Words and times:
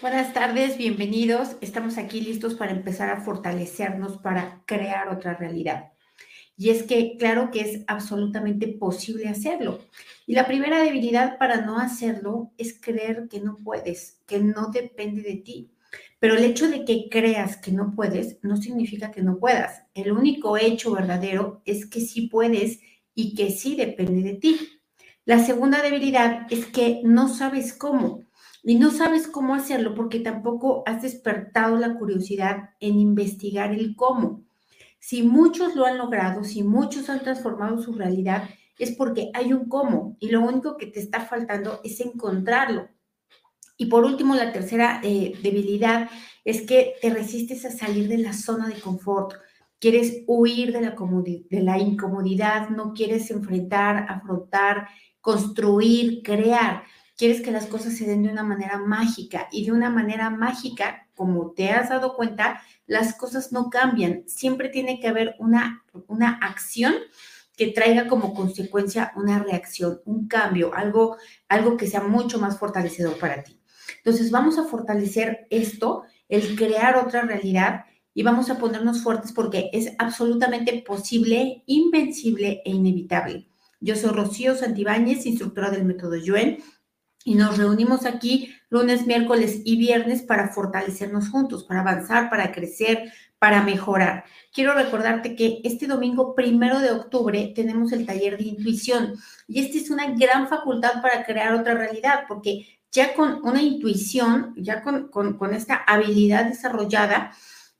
Buenas 0.00 0.32
tardes, 0.32 0.78
bienvenidos. 0.78 1.56
Estamos 1.60 1.98
aquí 1.98 2.20
listos 2.20 2.54
para 2.54 2.70
empezar 2.70 3.10
a 3.10 3.20
fortalecernos 3.20 4.18
para 4.18 4.62
crear 4.64 5.08
otra 5.08 5.34
realidad. 5.34 5.92
Y 6.56 6.70
es 6.70 6.84
que 6.84 7.16
claro 7.18 7.50
que 7.50 7.62
es 7.62 7.82
absolutamente 7.88 8.68
posible 8.68 9.26
hacerlo. 9.26 9.80
Y 10.24 10.34
la 10.34 10.46
primera 10.46 10.80
debilidad 10.84 11.36
para 11.36 11.62
no 11.62 11.80
hacerlo 11.80 12.52
es 12.58 12.80
creer 12.80 13.26
que 13.28 13.40
no 13.40 13.56
puedes, 13.56 14.20
que 14.28 14.38
no 14.38 14.68
depende 14.68 15.22
de 15.22 15.34
ti. 15.34 15.72
Pero 16.20 16.36
el 16.36 16.44
hecho 16.44 16.68
de 16.68 16.84
que 16.84 17.08
creas 17.10 17.56
que 17.56 17.72
no 17.72 17.92
puedes 17.96 18.38
no 18.42 18.56
significa 18.56 19.10
que 19.10 19.22
no 19.22 19.40
puedas. 19.40 19.82
El 19.94 20.12
único 20.12 20.56
hecho 20.56 20.92
verdadero 20.92 21.60
es 21.64 21.86
que 21.86 22.00
sí 22.00 22.28
puedes 22.28 22.78
y 23.16 23.34
que 23.34 23.50
sí 23.50 23.74
depende 23.74 24.22
de 24.22 24.34
ti. 24.34 24.60
La 25.24 25.40
segunda 25.44 25.82
debilidad 25.82 26.46
es 26.50 26.66
que 26.66 27.00
no 27.02 27.28
sabes 27.28 27.72
cómo 27.72 28.27
y 28.62 28.74
no 28.74 28.90
sabes 28.90 29.28
cómo 29.28 29.54
hacerlo 29.54 29.94
porque 29.94 30.20
tampoco 30.20 30.82
has 30.86 31.02
despertado 31.02 31.76
la 31.76 31.94
curiosidad 31.94 32.70
en 32.80 32.98
investigar 32.98 33.72
el 33.72 33.94
cómo. 33.96 34.44
Si 34.98 35.22
muchos 35.22 35.76
lo 35.76 35.86
han 35.86 35.98
logrado, 35.98 36.44
si 36.44 36.62
muchos 36.62 37.08
han 37.08 37.20
transformado 37.20 37.80
su 37.80 37.92
realidad, 37.92 38.48
es 38.78 38.92
porque 38.92 39.30
hay 39.34 39.52
un 39.52 39.68
cómo 39.68 40.16
y 40.20 40.30
lo 40.30 40.40
único 40.40 40.76
que 40.76 40.86
te 40.86 41.00
está 41.00 41.20
faltando 41.20 41.80
es 41.84 42.00
encontrarlo. 42.00 42.88
Y 43.76 43.86
por 43.86 44.04
último, 44.04 44.34
la 44.34 44.52
tercera 44.52 45.00
eh, 45.04 45.34
debilidad 45.42 46.10
es 46.44 46.62
que 46.62 46.94
te 47.00 47.10
resistes 47.10 47.64
a 47.64 47.70
salir 47.70 48.08
de 48.08 48.18
la 48.18 48.32
zona 48.32 48.68
de 48.68 48.80
confort. 48.80 49.34
Quieres 49.78 50.24
huir 50.26 50.72
de 50.72 50.80
la, 50.80 50.96
de 50.96 51.62
la 51.62 51.78
incomodidad, 51.78 52.70
no 52.70 52.92
quieres 52.92 53.30
enfrentar, 53.30 54.06
afrontar, 54.08 54.88
construir, 55.20 56.22
crear 56.24 56.82
quieres 57.18 57.42
que 57.42 57.50
las 57.50 57.66
cosas 57.66 57.96
se 57.96 58.06
den 58.06 58.22
de 58.22 58.30
una 58.30 58.44
manera 58.44 58.78
mágica 58.78 59.48
y 59.50 59.66
de 59.66 59.72
una 59.72 59.90
manera 59.90 60.30
mágica, 60.30 61.08
como 61.14 61.50
te 61.50 61.70
has 61.70 61.90
dado 61.90 62.14
cuenta, 62.14 62.62
las 62.86 63.14
cosas 63.14 63.52
no 63.52 63.68
cambian. 63.68 64.22
Siempre 64.28 64.68
tiene 64.68 65.00
que 65.00 65.08
haber 65.08 65.34
una, 65.40 65.84
una 66.06 66.38
acción 66.40 66.94
que 67.56 67.66
traiga 67.66 68.06
como 68.06 68.34
consecuencia 68.34 69.12
una 69.16 69.40
reacción, 69.40 70.00
un 70.04 70.28
cambio, 70.28 70.72
algo, 70.74 71.16
algo 71.48 71.76
que 71.76 71.88
sea 71.88 72.00
mucho 72.00 72.38
más 72.38 72.56
fortalecedor 72.56 73.18
para 73.18 73.42
ti. 73.42 73.60
Entonces 73.96 74.30
vamos 74.30 74.56
a 74.56 74.64
fortalecer 74.64 75.48
esto, 75.50 76.04
el 76.28 76.54
crear 76.54 76.96
otra 76.96 77.22
realidad 77.22 77.84
y 78.14 78.22
vamos 78.22 78.48
a 78.48 78.58
ponernos 78.58 79.02
fuertes 79.02 79.32
porque 79.32 79.70
es 79.72 79.92
absolutamente 79.98 80.84
posible, 80.86 81.64
invencible 81.66 82.62
e 82.64 82.70
inevitable. 82.70 83.48
Yo 83.80 83.96
soy 83.96 84.10
Rocío 84.10 84.54
Santibáñez, 84.54 85.26
instructora 85.26 85.70
del 85.70 85.84
método 85.84 86.16
Yuen 86.16 86.58
y 87.24 87.34
nos 87.34 87.58
reunimos 87.58 88.06
aquí 88.06 88.54
lunes, 88.70 89.06
miércoles 89.06 89.62
y 89.64 89.76
viernes 89.76 90.22
para 90.22 90.48
fortalecernos 90.48 91.28
juntos, 91.30 91.64
para 91.64 91.80
avanzar, 91.80 92.30
para 92.30 92.52
crecer, 92.52 93.12
para 93.38 93.62
mejorar. 93.62 94.24
Quiero 94.52 94.74
recordarte 94.74 95.36
que 95.36 95.60
este 95.64 95.86
domingo 95.86 96.34
primero 96.34 96.80
de 96.80 96.90
octubre 96.90 97.52
tenemos 97.54 97.92
el 97.92 98.06
taller 98.06 98.38
de 98.38 98.44
intuición 98.44 99.14
y 99.46 99.60
esta 99.60 99.78
es 99.78 99.90
una 99.90 100.14
gran 100.14 100.48
facultad 100.48 101.00
para 101.02 101.24
crear 101.24 101.54
otra 101.54 101.74
realidad 101.74 102.24
porque 102.26 102.66
ya 102.90 103.14
con 103.14 103.40
una 103.44 103.62
intuición, 103.62 104.54
ya 104.56 104.82
con, 104.82 105.10
esta 105.52 105.76
habilidad 105.76 106.46
desarrollada, 106.46 107.32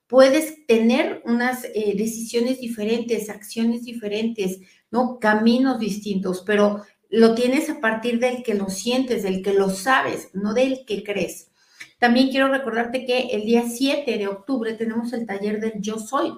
puedes 0.07 0.67
tener 0.67 1.23
unas 1.25 1.65
eh, 1.65 1.95
decisiones 1.97 2.61
diferentes, 2.61 3.31
acciones 3.31 3.85
diferentes, 3.85 4.61
¿no? 4.91 5.19
Caminos 5.19 5.79
distintos, 5.81 6.43
pero 6.47 6.83
lo 7.09 7.35
tienes 7.35 7.71
a 7.71 7.81
partir 7.81 8.19
del 8.19 8.43
que 8.43 8.55
lo 8.55 8.69
sientes, 8.69 9.23
del 9.23 9.43
que 9.43 9.55
lo 9.55 9.71
sabes, 9.71 10.31
no 10.35 10.55
del 10.55 10.85
que 10.87 11.03
crees. 11.03 11.51
También 11.99 12.31
quiero 12.31 12.49
recordarte 12.49 13.05
que 13.05 13.29
el 13.33 13.43
día 13.43 13.65
7 13.69 14.19
de 14.19 14.29
octubre 14.29 14.75
tenemos 14.75 15.13
el 15.13 15.27
taller 15.27 15.61
del 15.61 15.81
yo 15.81 15.99
soy. 15.99 16.33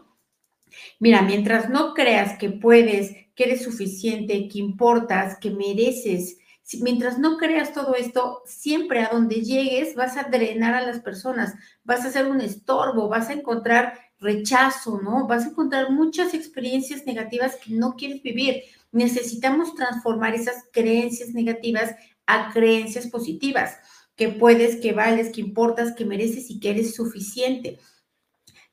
Mira, 0.99 1.23
mientras 1.23 1.69
no 1.69 1.95
creas 1.95 2.39
que 2.39 2.51
puedes, 2.51 3.13
que 3.35 3.45
eres 3.45 3.63
suficiente, 3.63 4.49
que 4.49 4.59
importas, 4.59 5.37
que 5.39 5.51
mereces, 5.51 6.39
mientras 6.81 7.19
no 7.19 7.37
creas 7.37 7.73
todo 7.73 7.95
esto, 7.95 8.43
siempre 8.47 9.01
a 9.01 9.11
donde 9.11 9.43
llegues 9.43 9.95
vas 9.97 10.17
a 10.17 10.25
drenar 10.25 10.75
a 10.75 10.87
las 10.87 11.01
personas, 11.01 11.55
vas 11.83 12.05
a 12.05 12.11
ser 12.11 12.27
un 12.29 12.41
estorbo, 12.41 13.09
vas 13.09 13.29
a 13.29 13.33
encontrar 13.33 13.95
rechazo, 14.21 15.01
¿no? 15.03 15.27
Vas 15.27 15.45
a 15.45 15.49
encontrar 15.49 15.91
muchas 15.91 16.35
experiencias 16.35 17.07
negativas 17.07 17.57
que 17.57 17.75
no 17.75 17.97
quieres 17.97 18.23
vivir 18.23 18.63
necesitamos 18.93 19.75
transformar 19.75 20.35
esas 20.35 20.65
creencias 20.73 21.31
negativas 21.31 21.95
a 22.27 22.53
creencias 22.53 23.07
positivas, 23.07 23.77
que 24.17 24.29
puedes, 24.29 24.77
que 24.77 24.93
vales, 24.93 25.31
que 25.31 25.41
importas, 25.41 25.95
que 25.95 26.05
mereces 26.05 26.51
y 26.51 26.61
que 26.61 26.71
eres 26.71 26.95
suficiente. 26.95 27.79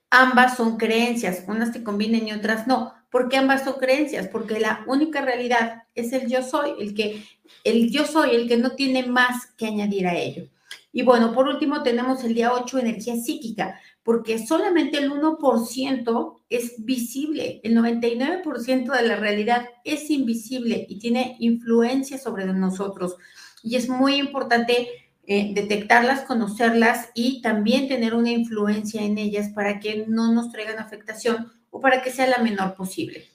Ambas 0.10 0.58
son 0.58 0.78
creencias, 0.78 1.44
unas 1.48 1.72
te 1.72 1.84
convienen 1.84 2.28
y 2.28 2.34
otras 2.34 2.68
no. 2.68 2.94
¿Por 3.10 3.30
qué 3.30 3.38
ambas 3.38 3.64
son 3.64 3.76
creencias? 3.80 4.28
Porque 4.28 4.60
la 4.60 4.84
única 4.88 5.22
realidad 5.22 5.84
es 5.96 6.12
el 6.14 6.28
yo 6.28 6.44
soy, 6.44 6.72
el 6.80 6.94
que 6.94 7.24
el 7.64 7.90
yo 7.92 8.06
soy, 8.06 8.36
el 8.36 8.48
que 8.48 8.58
no 8.58 8.72
tiene 8.72 9.06
más 9.06 9.48
que 9.58 9.68
añadir 9.68 10.08
a 10.08 10.16
ello. 10.16 10.50
Y 10.92 11.04
bueno, 11.04 11.34
por 11.34 11.48
último 11.48 11.84
tenemos 11.84 12.24
el 12.24 12.34
día 12.34 12.54
8, 12.54 12.80
energía 12.80 13.16
psíquica 13.16 13.80
porque 14.08 14.40
solamente 14.40 15.00
el 15.00 15.12
1% 15.12 16.40
es 16.50 16.86
visible, 16.86 17.60
el 17.66 17.76
99% 17.76 18.96
de 18.96 19.06
la 19.06 19.18
realidad 19.18 19.68
es 19.84 20.10
invisible 20.10 20.86
y 20.88 20.98
tiene 20.98 21.36
influencia 21.40 22.18
sobre 22.18 22.46
nosotros. 22.46 23.18
Y 23.64 23.76
es 23.76 23.90
muy 23.90 24.16
importante 24.16 24.88
eh, 25.26 25.52
detectarlas, 25.54 26.22
conocerlas 26.22 27.10
y 27.16 27.42
también 27.42 27.90
tener 27.90 28.14
una 28.14 28.32
influencia 28.32 29.02
en 29.02 29.18
ellas 29.18 29.50
para 29.50 29.82
que 29.82 30.06
no 30.08 30.32
nos 30.32 30.54
traigan 30.54 30.80
afectación 30.80 31.52
o 31.70 31.82
para 31.82 32.02
que 32.02 32.10
sea 32.10 32.28
la 32.28 32.38
menor 32.38 32.76
posible. 32.76 33.28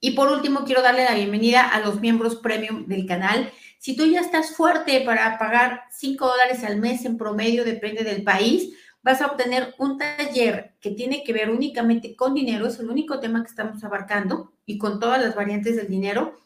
Y 0.00 0.10
por 0.10 0.28
último, 0.28 0.64
quiero 0.64 0.82
darle 0.82 1.04
la 1.04 1.14
bienvenida 1.14 1.68
a 1.68 1.78
los 1.78 2.00
miembros 2.00 2.34
premium 2.34 2.88
del 2.88 3.06
canal. 3.06 3.48
Si 3.78 3.94
tú 3.94 4.06
ya 4.06 4.22
estás 4.22 4.56
fuerte 4.56 5.02
para 5.02 5.38
pagar 5.38 5.82
5 5.92 6.26
dólares 6.26 6.64
al 6.64 6.78
mes 6.78 7.04
en 7.04 7.16
promedio, 7.16 7.64
depende 7.64 8.02
del 8.02 8.24
país, 8.24 8.74
vas 9.04 9.20
a 9.20 9.26
obtener 9.26 9.74
un 9.78 9.98
taller 9.98 10.74
que 10.80 10.90
tiene 10.90 11.22
que 11.22 11.34
ver 11.34 11.50
únicamente 11.50 12.16
con 12.16 12.34
dinero, 12.34 12.66
es 12.66 12.80
el 12.80 12.88
único 12.90 13.20
tema 13.20 13.42
que 13.42 13.50
estamos 13.50 13.84
abarcando 13.84 14.54
y 14.64 14.78
con 14.78 14.98
todas 14.98 15.22
las 15.22 15.36
variantes 15.36 15.76
del 15.76 15.88
dinero, 15.88 16.40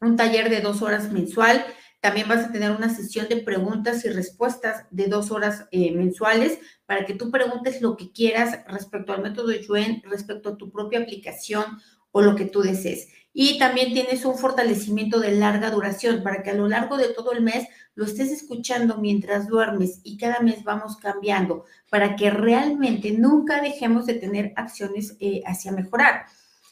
un 0.00 0.16
taller 0.16 0.48
de 0.48 0.60
dos 0.60 0.82
horas 0.82 1.12
mensual. 1.12 1.66
También 2.00 2.28
vas 2.28 2.44
a 2.44 2.52
tener 2.52 2.70
una 2.70 2.94
sesión 2.94 3.26
de 3.28 3.38
preguntas 3.38 4.04
y 4.04 4.08
respuestas 4.10 4.86
de 4.92 5.08
dos 5.08 5.32
horas 5.32 5.66
eh, 5.72 5.90
mensuales 5.90 6.60
para 6.86 7.04
que 7.04 7.14
tú 7.14 7.32
preguntes 7.32 7.82
lo 7.82 7.96
que 7.96 8.12
quieras 8.12 8.60
respecto 8.68 9.12
al 9.12 9.22
método 9.22 9.50
Yuen, 9.50 10.02
respecto 10.04 10.50
a 10.50 10.56
tu 10.56 10.70
propia 10.70 11.00
aplicación 11.00 11.64
o 12.12 12.22
lo 12.22 12.36
que 12.36 12.44
tú 12.44 12.62
desees. 12.62 13.08
Y 13.38 13.58
también 13.58 13.92
tienes 13.92 14.24
un 14.24 14.38
fortalecimiento 14.38 15.20
de 15.20 15.32
larga 15.32 15.70
duración 15.70 16.22
para 16.22 16.42
que 16.42 16.48
a 16.48 16.54
lo 16.54 16.68
largo 16.68 16.96
de 16.96 17.10
todo 17.10 17.32
el 17.32 17.42
mes 17.42 17.68
lo 17.94 18.06
estés 18.06 18.32
escuchando 18.32 18.96
mientras 18.96 19.46
duermes 19.46 20.00
y 20.04 20.16
cada 20.16 20.40
mes 20.40 20.64
vamos 20.64 20.96
cambiando 20.96 21.66
para 21.90 22.16
que 22.16 22.30
realmente 22.30 23.12
nunca 23.12 23.60
dejemos 23.60 24.06
de 24.06 24.14
tener 24.14 24.54
acciones 24.56 25.18
eh, 25.20 25.42
hacia 25.44 25.70
mejorar. 25.70 26.24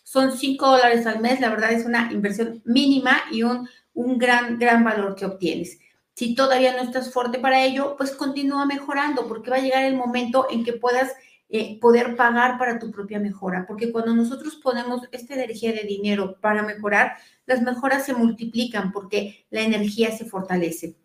Son 0.04 0.38
5 0.38 0.66
dólares 0.66 1.04
al 1.04 1.20
mes, 1.20 1.38
la 1.38 1.50
verdad 1.50 1.70
es 1.70 1.84
una 1.84 2.10
inversión 2.10 2.62
mínima 2.64 3.24
y 3.30 3.42
un, 3.42 3.68
un 3.92 4.16
gran, 4.16 4.58
gran 4.58 4.82
valor 4.84 5.16
que 5.16 5.26
obtienes. 5.26 5.78
Si 6.14 6.34
todavía 6.34 6.72
no 6.72 6.82
estás 6.82 7.12
fuerte 7.12 7.38
para 7.40 7.62
ello, 7.62 7.94
pues 7.98 8.12
continúa 8.12 8.64
mejorando 8.64 9.28
porque 9.28 9.50
va 9.50 9.56
a 9.56 9.60
llegar 9.60 9.84
el 9.84 9.96
momento 9.96 10.46
en 10.50 10.64
que 10.64 10.72
puedas 10.72 11.12
eh, 11.48 11.78
poder 11.80 12.16
pagar 12.16 12.58
para 12.58 12.78
tu 12.78 12.90
propia 12.90 13.20
mejora, 13.20 13.64
porque 13.66 13.92
cuando 13.92 14.14
nosotros 14.14 14.56
ponemos 14.56 15.02
esta 15.12 15.34
energía 15.34 15.72
de 15.72 15.84
dinero 15.84 16.38
para 16.40 16.62
mejorar, 16.62 17.16
las 17.46 17.62
mejoras 17.62 18.04
se 18.04 18.14
multiplican 18.14 18.92
porque 18.92 19.46
la 19.50 19.60
energía 19.60 20.10
se 20.16 20.24
fortalece. 20.24 20.96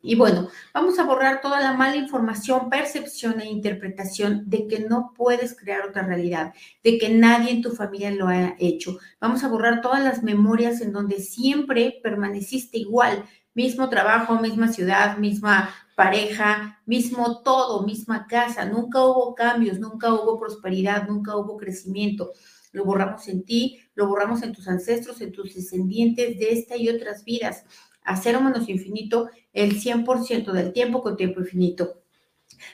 Y 0.00 0.14
bueno, 0.14 0.48
vamos 0.72 0.98
a 0.98 1.04
borrar 1.04 1.40
toda 1.40 1.60
la 1.60 1.72
mala 1.72 1.96
información, 1.96 2.70
percepción 2.70 3.40
e 3.40 3.50
interpretación 3.50 4.44
de 4.46 4.68
que 4.68 4.80
no 4.80 5.12
puedes 5.16 5.56
crear 5.56 5.88
otra 5.88 6.02
realidad, 6.02 6.54
de 6.84 6.98
que 6.98 7.08
nadie 7.08 7.50
en 7.50 7.62
tu 7.62 7.72
familia 7.72 8.12
lo 8.12 8.28
ha 8.28 8.54
hecho. 8.60 8.98
Vamos 9.20 9.42
a 9.42 9.48
borrar 9.48 9.80
todas 9.80 10.02
las 10.02 10.22
memorias 10.22 10.80
en 10.80 10.92
donde 10.92 11.18
siempre 11.18 11.98
permaneciste 12.02 12.78
igual, 12.78 13.24
mismo 13.54 13.88
trabajo, 13.88 14.38
misma 14.38 14.68
ciudad, 14.68 15.18
misma 15.18 15.74
pareja, 15.98 16.80
mismo 16.86 17.42
todo, 17.42 17.84
misma 17.84 18.28
casa. 18.28 18.64
Nunca 18.64 19.02
hubo 19.02 19.34
cambios, 19.34 19.80
nunca 19.80 20.14
hubo 20.14 20.38
prosperidad, 20.38 21.08
nunca 21.08 21.34
hubo 21.36 21.56
crecimiento. 21.56 22.30
Lo 22.70 22.84
borramos 22.84 23.26
en 23.26 23.42
ti, 23.42 23.80
lo 23.96 24.06
borramos 24.06 24.44
en 24.44 24.52
tus 24.52 24.68
ancestros, 24.68 25.20
en 25.20 25.32
tus 25.32 25.56
descendientes 25.56 26.38
de 26.38 26.52
esta 26.52 26.76
y 26.76 26.88
otras 26.88 27.24
vidas. 27.24 27.64
A 28.04 28.16
cero 28.16 28.40
menos 28.40 28.68
infinito, 28.68 29.28
el 29.52 29.80
100% 29.80 30.52
del 30.52 30.72
tiempo 30.72 31.02
con 31.02 31.16
tiempo 31.16 31.40
infinito. 31.40 32.00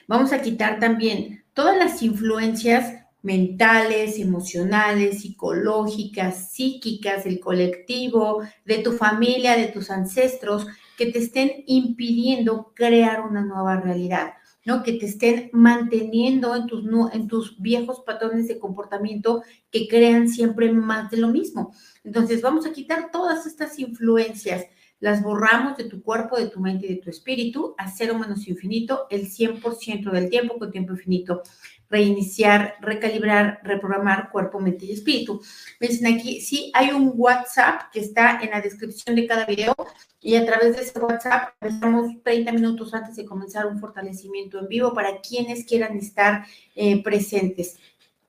Vamos 0.07 0.31
a 0.31 0.43
quitar 0.43 0.77
también 0.77 1.45
todas 1.55 1.75
las 1.75 2.03
influencias 2.03 2.93
mentales, 3.23 4.19
emocionales, 4.19 5.21
psicológicas, 5.21 6.51
psíquicas, 6.51 7.23
del 7.23 7.39
colectivo, 7.39 8.43
de 8.65 8.77
tu 8.83 8.91
familia, 8.91 9.57
de 9.57 9.69
tus 9.69 9.89
ancestros, 9.89 10.67
que 10.97 11.07
te 11.07 11.19
estén 11.19 11.63
impidiendo 11.67 12.73
crear 12.75 13.21
una 13.21 13.43
nueva 13.43 13.79
realidad. 13.79 14.33
¿no? 14.65 14.81
Que 14.81 14.93
te 14.93 15.05
estén 15.05 15.51
manteniendo 15.53 16.55
en 16.55 16.65
tus, 16.65 16.83
en 17.13 17.27
tus 17.27 17.61
viejos 17.61 18.01
patrones 18.03 18.47
de 18.47 18.57
comportamiento 18.57 19.43
que 19.69 19.87
crean 19.87 20.27
siempre 20.27 20.71
más 20.73 21.11
de 21.11 21.17
lo 21.17 21.27
mismo. 21.27 21.71
Entonces, 22.03 22.41
vamos 22.41 22.65
a 22.65 22.73
quitar 22.73 23.11
todas 23.11 23.45
estas 23.45 23.77
influencias 23.77 24.65
las 24.99 25.21
borramos 25.21 25.77
de 25.77 25.83
tu 25.83 26.01
cuerpo, 26.01 26.37
de 26.37 26.47
tu 26.47 26.59
mente 26.59 26.87
y 26.87 26.95
de 26.95 27.01
tu 27.01 27.09
espíritu 27.09 27.75
a 27.77 27.91
cero 27.91 28.17
menos 28.17 28.47
infinito 28.47 29.07
el 29.09 29.27
100% 29.27 30.11
del 30.11 30.29
tiempo 30.29 30.57
con 30.57 30.71
tiempo 30.71 30.93
infinito. 30.93 31.43
Reiniciar, 31.89 32.75
recalibrar, 32.81 33.59
reprogramar 33.63 34.31
cuerpo, 34.31 34.59
mente 34.59 34.85
y 34.85 34.91
espíritu. 34.91 35.41
Me 35.79 35.87
aquí, 36.09 36.41
sí, 36.41 36.71
hay 36.73 36.91
un 36.91 37.13
WhatsApp 37.15 37.91
que 37.91 37.99
está 37.99 38.39
en 38.41 38.51
la 38.51 38.61
descripción 38.61 39.15
de 39.15 39.27
cada 39.27 39.45
video 39.45 39.75
y 40.19 40.35
a 40.35 40.45
través 40.45 40.75
de 40.75 40.83
ese 40.83 40.99
WhatsApp 40.99 41.53
estamos 41.61 42.11
30 42.23 42.51
minutos 42.51 42.93
antes 42.93 43.15
de 43.15 43.25
comenzar 43.25 43.67
un 43.67 43.79
fortalecimiento 43.79 44.59
en 44.59 44.67
vivo 44.67 44.93
para 44.93 45.21
quienes 45.21 45.65
quieran 45.65 45.97
estar 45.97 46.45
eh, 46.75 47.03
presentes 47.03 47.77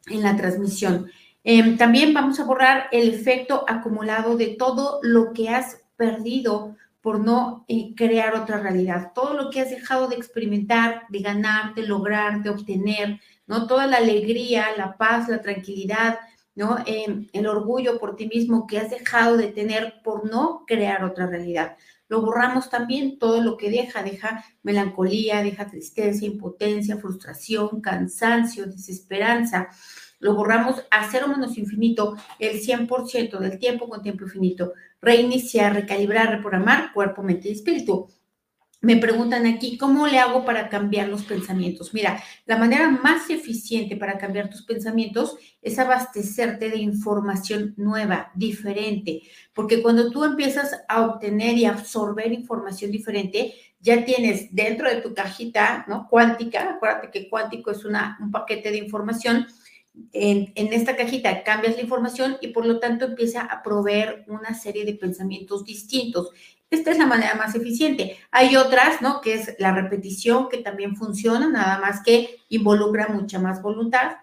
en 0.08 0.22
la 0.22 0.36
transmisión. 0.36 1.10
Em, 1.42 1.76
también 1.78 2.12
vamos 2.12 2.40
a 2.40 2.44
borrar 2.44 2.88
el 2.90 3.08
efecto 3.14 3.64
acumulado 3.68 4.36
de 4.36 4.48
todo 4.48 4.98
lo 5.02 5.32
que 5.32 5.48
has 5.48 5.80
perdido 5.96 6.76
por 7.06 7.20
no 7.20 7.64
eh, 7.68 7.94
crear 7.94 8.34
otra 8.34 8.58
realidad. 8.58 9.12
Todo 9.14 9.34
lo 9.34 9.48
que 9.48 9.60
has 9.60 9.70
dejado 9.70 10.08
de 10.08 10.16
experimentar, 10.16 11.04
de 11.08 11.20
ganar, 11.20 11.72
de 11.76 11.86
lograr, 11.86 12.42
de 12.42 12.50
obtener, 12.50 13.20
¿no? 13.46 13.68
Toda 13.68 13.86
la 13.86 13.98
alegría, 13.98 14.76
la 14.76 14.96
paz, 14.96 15.28
la 15.28 15.40
tranquilidad, 15.40 16.18
¿no? 16.56 16.78
Em, 16.84 17.28
el 17.32 17.46
orgullo 17.46 18.00
por 18.00 18.16
ti 18.16 18.26
mismo 18.26 18.66
que 18.66 18.78
has 18.78 18.90
dejado 18.90 19.36
de 19.36 19.46
tener 19.52 20.02
por 20.02 20.28
no 20.28 20.64
crear 20.66 21.04
otra 21.04 21.28
realidad. 21.28 21.76
Lo 22.08 22.22
borramos 22.22 22.70
también, 22.70 23.20
todo 23.20 23.40
lo 23.40 23.56
que 23.56 23.70
deja, 23.70 24.02
deja 24.02 24.44
melancolía, 24.64 25.44
deja 25.44 25.68
tristeza, 25.68 26.24
impotencia, 26.24 26.96
frustración, 26.96 27.80
cansancio, 27.80 28.66
desesperanza. 28.66 29.68
Lo 30.18 30.34
borramos 30.34 30.82
a 30.90 31.08
cero 31.10 31.28
menos 31.28 31.58
infinito 31.58 32.16
el 32.38 32.60
100% 32.60 33.38
del 33.38 33.58
tiempo 33.58 33.88
con 33.88 34.02
tiempo 34.02 34.24
infinito 34.24 34.72
reiniciar, 35.00 35.74
recalibrar, 35.74 36.30
reprogramar 36.30 36.92
cuerpo, 36.92 37.22
mente 37.22 37.48
y 37.48 37.52
espíritu. 37.52 38.08
Me 38.82 38.96
preguntan 38.98 39.46
aquí, 39.46 39.78
¿cómo 39.78 40.06
le 40.06 40.18
hago 40.18 40.44
para 40.44 40.68
cambiar 40.68 41.08
los 41.08 41.22
pensamientos? 41.22 41.94
Mira, 41.94 42.22
la 42.44 42.58
manera 42.58 42.90
más 42.90 43.30
eficiente 43.30 43.96
para 43.96 44.18
cambiar 44.18 44.50
tus 44.50 44.62
pensamientos 44.64 45.36
es 45.62 45.78
abastecerte 45.78 46.70
de 46.70 46.76
información 46.78 47.74
nueva, 47.76 48.30
diferente, 48.34 49.22
porque 49.54 49.82
cuando 49.82 50.10
tú 50.10 50.24
empiezas 50.24 50.82
a 50.88 51.06
obtener 51.06 51.56
y 51.56 51.64
absorber 51.64 52.32
información 52.32 52.90
diferente, 52.90 53.54
ya 53.80 54.04
tienes 54.04 54.54
dentro 54.54 54.88
de 54.88 55.00
tu 55.00 55.14
cajita, 55.14 55.84
¿no? 55.88 56.06
Cuántica, 56.08 56.74
acuérdate 56.74 57.10
que 57.10 57.30
cuántico 57.30 57.70
es 57.70 57.84
una, 57.84 58.18
un 58.20 58.30
paquete 58.30 58.70
de 58.70 58.78
información, 58.78 59.46
en, 60.12 60.52
esta 60.72 60.96
cajita 60.96 61.42
cambias 61.42 61.76
la 61.76 61.82
información 61.82 62.36
y 62.40 62.48
por 62.48 62.66
lo 62.66 62.78
tanto 62.78 63.06
empieza 63.06 63.42
a 63.42 63.62
proveer 63.62 64.24
una 64.28 64.54
serie 64.54 64.84
de 64.84 64.94
pensamientos 64.94 65.64
distintos. 65.64 66.30
Esta 66.70 66.90
es 66.90 66.98
la 66.98 67.06
manera 67.06 67.34
más 67.34 67.54
eficiente. 67.54 68.18
Hay 68.30 68.56
otras, 68.56 69.00
¿no? 69.00 69.20
Que 69.20 69.34
es 69.34 69.54
la 69.58 69.72
repetición, 69.72 70.48
que 70.48 70.58
también 70.58 70.96
funciona, 70.96 71.48
nada 71.48 71.78
más 71.78 72.02
que 72.02 72.40
involucra 72.48 73.08
mucha 73.08 73.38
más 73.38 73.62
voluntad, 73.62 74.16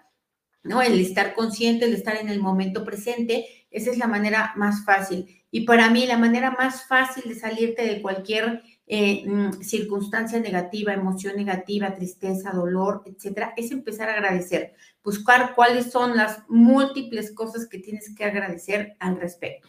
¿no? 0.62 0.82
El 0.82 1.00
estar 1.00 1.34
consciente, 1.34 1.86
el 1.86 1.94
estar 1.94 2.16
en 2.16 2.28
el 2.28 2.40
momento 2.40 2.84
presente, 2.84 3.46
esa 3.70 3.90
es 3.90 3.98
la 3.98 4.06
manera 4.06 4.52
más 4.56 4.84
fácil. 4.84 5.26
Y 5.50 5.62
para 5.62 5.88
mí, 5.90 6.06
la 6.06 6.18
manera 6.18 6.50
más 6.50 6.86
fácil 6.86 7.24
de 7.26 7.34
salirte 7.34 7.86
de 7.86 8.02
cualquier 8.02 8.62
eh, 8.86 9.24
mm, 9.26 9.62
circunstancia 9.62 10.38
negativa, 10.40 10.92
emoción 10.92 11.36
negativa, 11.36 11.94
tristeza, 11.94 12.52
dolor, 12.52 13.02
etcétera, 13.06 13.54
es 13.56 13.70
empezar 13.70 14.10
a 14.10 14.14
agradecer, 14.14 14.74
buscar 15.02 15.54
cuáles 15.54 15.90
son 15.90 16.16
las 16.16 16.42
múltiples 16.48 17.32
cosas 17.32 17.66
que 17.66 17.78
tienes 17.78 18.14
que 18.14 18.24
agradecer 18.24 18.96
al 19.00 19.18
respecto. 19.18 19.68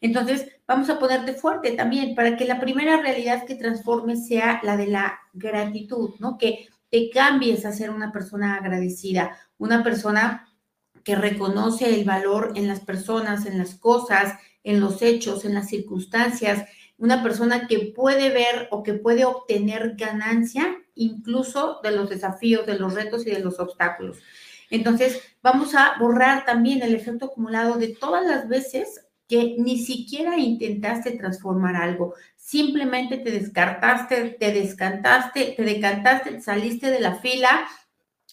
Entonces, 0.00 0.48
vamos 0.66 0.90
a 0.90 0.98
ponerte 0.98 1.34
fuerte 1.34 1.72
también 1.72 2.14
para 2.14 2.36
que 2.36 2.44
la 2.44 2.60
primera 2.60 3.00
realidad 3.00 3.44
que 3.44 3.56
transforme 3.56 4.16
sea 4.16 4.60
la 4.62 4.76
de 4.76 4.86
la 4.86 5.18
gratitud, 5.32 6.14
¿no? 6.18 6.38
Que 6.38 6.68
te 6.90 7.10
cambies 7.10 7.64
a 7.64 7.72
ser 7.72 7.90
una 7.90 8.12
persona 8.12 8.56
agradecida, 8.56 9.36
una 9.58 9.82
persona 9.82 10.48
que 11.04 11.16
reconoce 11.16 11.94
el 11.94 12.04
valor 12.04 12.52
en 12.54 12.68
las 12.68 12.80
personas, 12.80 13.46
en 13.46 13.58
las 13.58 13.74
cosas, 13.74 14.34
en 14.62 14.80
los 14.80 15.02
hechos, 15.02 15.44
en 15.44 15.54
las 15.54 15.68
circunstancias, 15.68 16.64
una 16.98 17.22
persona 17.22 17.66
que 17.66 17.92
puede 17.94 18.30
ver 18.30 18.68
o 18.70 18.82
que 18.82 18.94
puede 18.94 19.24
obtener 19.24 19.94
ganancia 19.96 20.76
incluso 20.94 21.80
de 21.82 21.92
los 21.92 22.10
desafíos, 22.10 22.66
de 22.66 22.78
los 22.78 22.94
retos 22.94 23.26
y 23.26 23.30
de 23.30 23.38
los 23.38 23.60
obstáculos. 23.60 24.18
Entonces, 24.70 25.22
vamos 25.42 25.74
a 25.74 25.94
borrar 25.98 26.44
también 26.44 26.82
el 26.82 26.94
efecto 26.94 27.26
acumulado 27.26 27.78
de 27.78 27.88
todas 27.88 28.26
las 28.26 28.48
veces 28.48 29.06
que 29.28 29.56
ni 29.58 29.78
siquiera 29.78 30.38
intentaste 30.38 31.12
transformar 31.12 31.76
algo, 31.76 32.14
simplemente 32.36 33.18
te 33.18 33.30
descartaste, 33.30 34.36
te 34.40 34.52
descantaste, 34.52 35.54
te 35.54 35.62
decantaste, 35.62 36.40
saliste 36.40 36.90
de 36.90 37.00
la 37.00 37.16
fila 37.16 37.68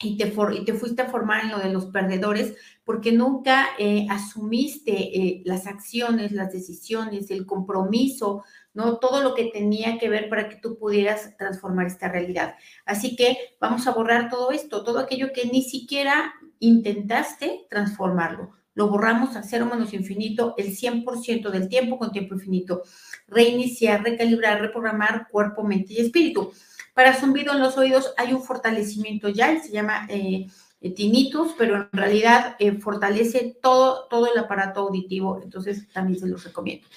y 0.01 0.17
te, 0.17 0.29
fuiste 0.73 1.01
a 1.01 1.09
formar 1.09 1.45
en 1.45 1.51
lo 1.51 1.59
de 1.59 1.71
los 1.71 1.85
perdedores 1.85 2.55
porque 2.83 3.13
nunca 3.13 3.69
eh, 3.79 4.05
asumiste 4.09 4.91
eh, 4.91 5.41
las 5.45 5.67
acciones, 5.67 6.33
las 6.33 6.51
decisiones, 6.51 7.31
el 7.31 7.45
compromiso, 7.45 8.43
¿no? 8.73 8.97
Todo 8.97 9.23
lo 9.23 9.33
que 9.33 9.45
tenía 9.45 9.97
que 9.97 10.09
ver 10.09 10.27
para 10.27 10.49
que 10.49 10.57
tú 10.57 10.77
pudieras 10.77 11.35
transformar 11.37 11.87
esta 11.87 12.09
realidad. 12.09 12.55
Así 12.85 13.15
que 13.15 13.37
vamos 13.59 13.87
a 13.87 13.91
borrar 13.91 14.29
todo 14.29 14.51
esto, 14.51 14.83
todo 14.83 14.99
aquello 14.99 15.31
que 15.33 15.45
ni 15.45 15.63
siquiera 15.63 16.33
intentaste 16.59 17.65
transformarlo. 17.69 18.51
Lo 18.73 18.89
borramos 18.89 19.37
a 19.37 19.43
cero 19.43 19.65
menos 19.71 19.93
infinito 19.93 20.53
el 20.57 20.75
100% 20.75 21.49
del 21.49 21.69
tiempo 21.69 21.97
con 21.97 22.11
tiempo 22.11 22.35
infinito. 22.35 22.83
Reiniciar, 23.27 24.03
recalibrar, 24.03 24.59
reprogramar 24.59 25.29
cuerpo, 25.31 25.63
mente 25.63 25.93
y 25.93 26.01
espíritu. 26.01 26.51
Para 26.95 27.13
zumbido 27.13 27.51
en 27.51 27.59
los 27.59 27.77
oídos 27.77 28.13
hay 28.15 28.31
un 28.31 28.41
fortalecimiento 28.41 29.27
ya, 29.27 29.61
se 29.61 29.69
llama 29.69 30.07
eh, 30.07 30.47
eh 30.79 30.93
tinnitus, 30.93 31.53
pero 31.57 31.75
en 31.75 31.89
realidad 31.91 32.55
eh, 32.57 32.79
fortalece 32.79 33.57
todo, 33.61 34.07
todo 34.07 34.31
el 34.31 34.39
aparato 34.39 34.79
auditivo, 34.79 35.41
entonces 35.43 35.89
también 35.91 36.17
se 36.17 36.27
los 36.27 36.45
recomiendo. 36.45 36.87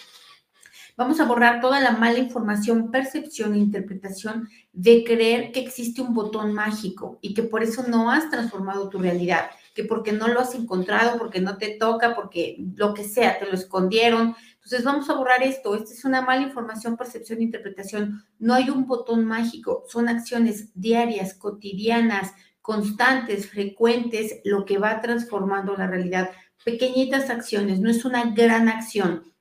Vamos 0.96 1.18
a 1.18 1.24
borrar 1.24 1.60
toda 1.60 1.80
la 1.80 1.92
mala 1.92 2.18
información, 2.18 2.92
percepción 2.92 3.54
e 3.54 3.58
interpretación 3.58 4.48
de 4.72 5.02
creer 5.02 5.50
que 5.50 5.60
existe 5.60 6.00
un 6.00 6.14
botón 6.14 6.52
mágico 6.52 7.18
y 7.20 7.34
que 7.34 7.42
por 7.42 7.64
eso 7.64 7.84
no 7.88 8.10
has 8.10 8.30
transformado 8.30 8.88
tu 8.88 8.98
realidad, 8.98 9.50
que 9.74 9.82
porque 9.82 10.12
no 10.12 10.28
lo 10.28 10.40
has 10.40 10.54
encontrado, 10.54 11.18
porque 11.18 11.40
no 11.40 11.56
te 11.56 11.76
toca, 11.76 12.14
porque 12.14 12.56
lo 12.76 12.94
que 12.94 13.02
sea, 13.02 13.38
te 13.40 13.46
lo 13.46 13.54
escondieron, 13.54 14.36
entonces 14.68 14.84
vamos 14.84 15.08
a 15.08 15.14
borrar 15.14 15.42
esto. 15.42 15.74
Esta 15.74 15.94
es 15.94 16.04
una 16.04 16.20
mala 16.20 16.42
información, 16.42 16.98
percepción 16.98 17.40
interpretación. 17.40 18.22
No 18.38 18.52
hay 18.52 18.68
un 18.68 18.86
botón 18.86 19.24
mágico, 19.24 19.84
son 19.88 20.10
acciones 20.10 20.72
diarias, 20.74 21.32
cotidianas, 21.32 22.34
constantes, 22.60 23.48
frecuentes, 23.48 24.42
lo 24.44 24.66
que 24.66 24.76
va 24.76 25.00
transformando 25.00 25.74
la 25.74 25.86
realidad. 25.86 26.32
Pequeñitas 26.66 27.30
acciones, 27.30 27.80
no 27.80 27.88
es 27.88 28.04
una 28.04 28.32
gran 28.32 28.68
acción. 28.68 29.32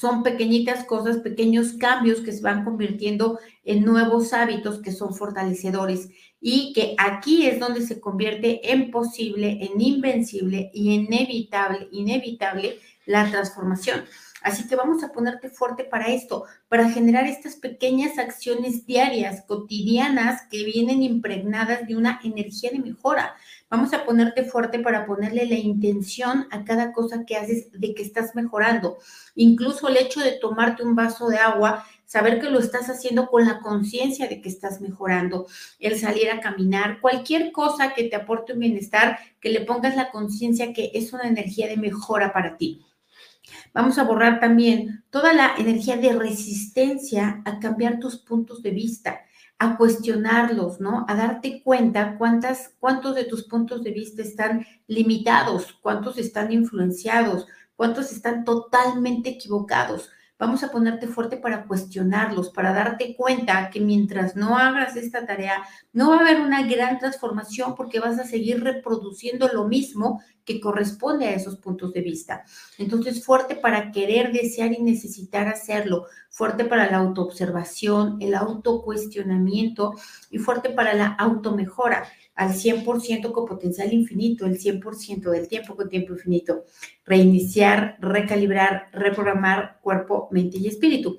Son 0.00 0.22
pequeñitas 0.22 0.86
cosas, 0.86 1.18
pequeños 1.18 1.74
cambios 1.74 2.22
que 2.22 2.32
se 2.32 2.40
van 2.40 2.64
convirtiendo 2.64 3.40
en 3.64 3.84
nuevos 3.84 4.32
hábitos 4.32 4.80
que 4.80 4.90
son 4.90 5.14
fortalecedores 5.14 6.08
y 6.40 6.72
que 6.72 6.94
aquí 6.96 7.44
es 7.44 7.60
donde 7.60 7.82
se 7.82 8.00
convierte 8.00 8.72
en 8.72 8.90
posible, 8.90 9.58
en 9.60 9.78
invencible 9.78 10.70
y 10.72 10.94
inevitable, 10.94 11.88
inevitable 11.92 12.78
la 13.04 13.30
transformación. 13.30 14.04
Así 14.42 14.66
que 14.66 14.76
vamos 14.76 15.02
a 15.02 15.12
ponerte 15.12 15.48
fuerte 15.48 15.84
para 15.84 16.06
esto, 16.06 16.44
para 16.68 16.90
generar 16.90 17.26
estas 17.26 17.56
pequeñas 17.56 18.18
acciones 18.18 18.86
diarias, 18.86 19.44
cotidianas, 19.46 20.42
que 20.50 20.64
vienen 20.64 21.02
impregnadas 21.02 21.86
de 21.86 21.96
una 21.96 22.20
energía 22.24 22.70
de 22.70 22.78
mejora. 22.78 23.34
Vamos 23.70 23.92
a 23.94 24.04
ponerte 24.04 24.44
fuerte 24.44 24.78
para 24.80 25.06
ponerle 25.06 25.46
la 25.46 25.54
intención 25.54 26.46
a 26.50 26.64
cada 26.64 26.92
cosa 26.92 27.24
que 27.24 27.36
haces 27.36 27.72
de 27.72 27.94
que 27.94 28.02
estás 28.02 28.34
mejorando. 28.34 28.98
Incluso 29.34 29.88
el 29.88 29.96
hecho 29.96 30.20
de 30.20 30.32
tomarte 30.32 30.82
un 30.82 30.94
vaso 30.94 31.28
de 31.28 31.38
agua, 31.38 31.86
saber 32.04 32.38
que 32.38 32.50
lo 32.50 32.58
estás 32.58 32.90
haciendo 32.90 33.28
con 33.28 33.46
la 33.46 33.60
conciencia 33.60 34.28
de 34.28 34.42
que 34.42 34.50
estás 34.50 34.82
mejorando, 34.82 35.46
el 35.78 35.98
salir 35.98 36.30
a 36.30 36.40
caminar, 36.40 37.00
cualquier 37.00 37.52
cosa 37.52 37.94
que 37.94 38.04
te 38.04 38.16
aporte 38.16 38.52
un 38.52 38.58
bienestar, 38.58 39.18
que 39.40 39.48
le 39.48 39.62
pongas 39.62 39.96
la 39.96 40.10
conciencia 40.10 40.74
que 40.74 40.90
es 40.92 41.14
una 41.14 41.26
energía 41.26 41.68
de 41.68 41.78
mejora 41.78 42.34
para 42.34 42.58
ti. 42.58 42.84
Vamos 43.72 43.98
a 43.98 44.04
borrar 44.04 44.40
también 44.40 45.04
toda 45.10 45.32
la 45.32 45.54
energía 45.58 45.96
de 45.96 46.12
resistencia 46.12 47.42
a 47.44 47.58
cambiar 47.58 47.98
tus 47.98 48.18
puntos 48.18 48.62
de 48.62 48.70
vista, 48.70 49.20
a 49.58 49.76
cuestionarlos, 49.76 50.80
¿no? 50.80 51.04
A 51.08 51.14
darte 51.14 51.62
cuenta 51.62 52.16
cuántas, 52.18 52.74
cuántos 52.80 53.14
de 53.14 53.24
tus 53.24 53.44
puntos 53.44 53.82
de 53.82 53.92
vista 53.92 54.22
están 54.22 54.66
limitados, 54.86 55.72
cuántos 55.80 56.18
están 56.18 56.52
influenciados, 56.52 57.46
cuántos 57.76 58.12
están 58.12 58.44
totalmente 58.44 59.30
equivocados. 59.30 60.10
Vamos 60.42 60.64
a 60.64 60.72
ponerte 60.72 61.06
fuerte 61.06 61.36
para 61.36 61.66
cuestionarlos, 61.66 62.50
para 62.50 62.72
darte 62.72 63.14
cuenta 63.14 63.70
que 63.70 63.80
mientras 63.80 64.34
no 64.34 64.58
hagas 64.58 64.96
esta 64.96 65.24
tarea, 65.24 65.62
no 65.92 66.10
va 66.10 66.16
a 66.16 66.20
haber 66.22 66.40
una 66.40 66.66
gran 66.66 66.98
transformación 66.98 67.76
porque 67.76 68.00
vas 68.00 68.18
a 68.18 68.24
seguir 68.24 68.60
reproduciendo 68.60 69.46
lo 69.46 69.68
mismo 69.68 70.20
que 70.44 70.60
corresponde 70.60 71.26
a 71.26 71.34
esos 71.34 71.58
puntos 71.58 71.92
de 71.92 72.00
vista. 72.00 72.42
Entonces, 72.76 73.24
fuerte 73.24 73.54
para 73.54 73.92
querer, 73.92 74.32
desear 74.32 74.72
y 74.72 74.82
necesitar 74.82 75.46
hacerlo, 75.46 76.06
fuerte 76.28 76.64
para 76.64 76.90
la 76.90 76.96
autoobservación, 76.96 78.16
el 78.20 78.34
autocuestionamiento 78.34 79.94
y 80.28 80.38
fuerte 80.38 80.70
para 80.70 80.92
la 80.94 81.06
automejora 81.06 82.08
al 82.34 82.54
100% 82.54 83.32
con 83.32 83.46
potencial 83.46 83.92
infinito, 83.92 84.46
el 84.46 84.58
100% 84.58 85.30
del 85.30 85.48
tiempo 85.48 85.76
con 85.76 85.88
tiempo 85.88 86.12
infinito. 86.12 86.64
Reiniciar, 87.04 87.98
recalibrar, 88.00 88.88
reprogramar 88.92 89.78
cuerpo, 89.82 90.28
mente 90.30 90.58
y 90.58 90.68
espíritu. 90.68 91.18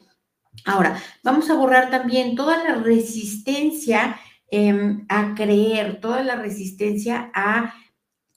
Ahora, 0.66 1.02
vamos 1.24 1.50
a 1.50 1.56
borrar 1.56 1.90
también 1.90 2.36
toda 2.36 2.64
la 2.64 2.76
resistencia 2.76 4.20
em, 4.50 5.06
a 5.10 5.34
creer, 5.36 6.00
toda 6.00 6.24
la 6.24 6.36
resistencia 6.36 7.32
a 7.34 7.74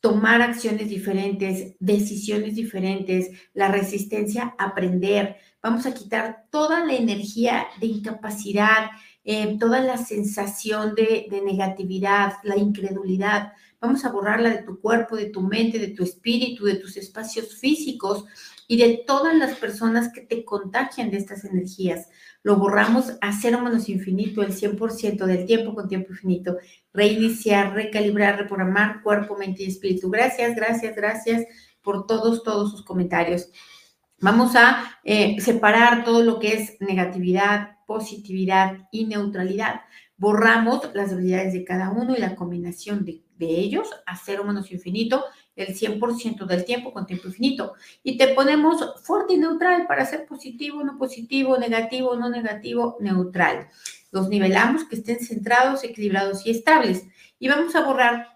tomar 0.01 0.41
acciones 0.41 0.89
diferentes, 0.89 1.75
decisiones 1.81 2.55
diferentes, 2.55 3.31
la 3.55 3.69
resistencia 3.69 4.55
a 4.59 4.67
aprender. 4.67 5.37
Vamos 5.63 5.85
a 5.85 5.95
quitar 5.95 6.47
toda 6.51 6.85
la 6.85 6.95
energía 6.95 7.67
de 7.81 7.87
incapacidad, 7.87 8.91
eh, 9.29 9.57
toda 9.59 9.81
la 9.81 9.99
sensación 9.99 10.95
de, 10.95 11.27
negatividad, 11.45 12.35
la 12.45 12.57
incredulidad. 12.57 13.55
Vamos 13.81 14.05
a 14.05 14.13
borrarla 14.13 14.51
de 14.51 14.63
tu 14.63 14.81
cuerpo, 14.81 15.17
de 15.17 15.31
tu 15.31 15.41
mente, 15.41 15.81
de 15.81 15.89
tu 15.89 16.05
espíritu, 16.05 16.65
de 16.65 16.77
tus 16.77 16.97
espacios 16.97 17.59
físicos 17.59 18.25
y 18.69 18.77
de 18.77 19.03
todas 19.05 19.35
las 19.35 19.57
personas 19.57 20.13
que 20.13 20.21
te 20.21 20.45
contagian 20.45 21.11
de 21.11 21.17
estas 21.17 21.45
energías. 21.45 22.09
Lo 22.45 22.55
borramos 22.55 23.15
a 23.21 23.33
cero 23.33 23.61
menos 23.61 23.89
infinito, 23.89 24.43
el 24.43 24.55
100% 24.55 25.27
del 25.27 25.45
tiempo 25.45 25.75
con 25.75 25.89
tiempo 25.89 26.13
infinito. 26.13 26.59
Reiniciar, 26.95 27.75
recalibrar, 27.75 28.39
reprogramar 28.39 29.03
cuerpo, 29.03 29.37
mente 29.37 29.65
y 29.65 29.67
espíritu. 29.67 30.09
Gracias, 30.09 30.55
gracias, 30.55 30.95
gracias 30.95 31.45
por 31.83 32.07
todos, 32.07 32.45
todos 32.45 32.71
sus 32.71 32.85
comentarios. 32.85 33.51
Vamos 34.21 34.57
a 34.57 34.99
eh, 35.05 35.39
separar 35.41 36.03
todo 36.05 36.23
lo 36.23 36.39
que 36.39 36.55
es 36.55 36.77
negatividad, 36.81 37.77
positividad 37.87 38.89
y 38.91 39.05
neutralidad. 39.05 39.83
Borramos 40.17 40.89
las 40.95 41.13
habilidades 41.13 41.53
de 41.53 41.65
cada 41.65 41.91
uno 41.91 42.17
y 42.17 42.21
la 42.21 42.35
combinación 42.35 43.05
de, 43.05 43.23
ellos 43.39 43.91
a 44.07 44.17
cero 44.17 44.45
menos 44.45 44.73
infinito, 44.73 45.23
el 45.55 45.75
100% 45.77 46.47
del 46.47 46.65
tiempo 46.65 46.95
con 46.95 47.07
tiempo 47.07 47.29
infinito. 47.29 47.75
Y 48.03 48.17
te 48.17 48.29
ponemos 48.29 49.03
fuerte 49.03 49.35
y 49.35 49.39
neutral 49.39 49.87
para 49.87 50.07
ser 50.07 50.25
positivo, 50.25 50.83
no 50.83 50.97
positivo, 50.97 51.59
negativo, 51.59 52.17
no 52.17 52.31
negativo, 52.31 52.97
neutral. 53.01 53.69
Los 54.11 54.31
nivelamos 54.31 54.85
que 54.85 54.97
estén 54.97 55.21
centrados, 55.21 55.85
equilibrados 55.85 56.47
y 56.47 56.51
estables. 56.51 57.05
Y 57.39 57.49
vamos 57.49 57.75
a 57.77 57.85
borrar 57.85 58.36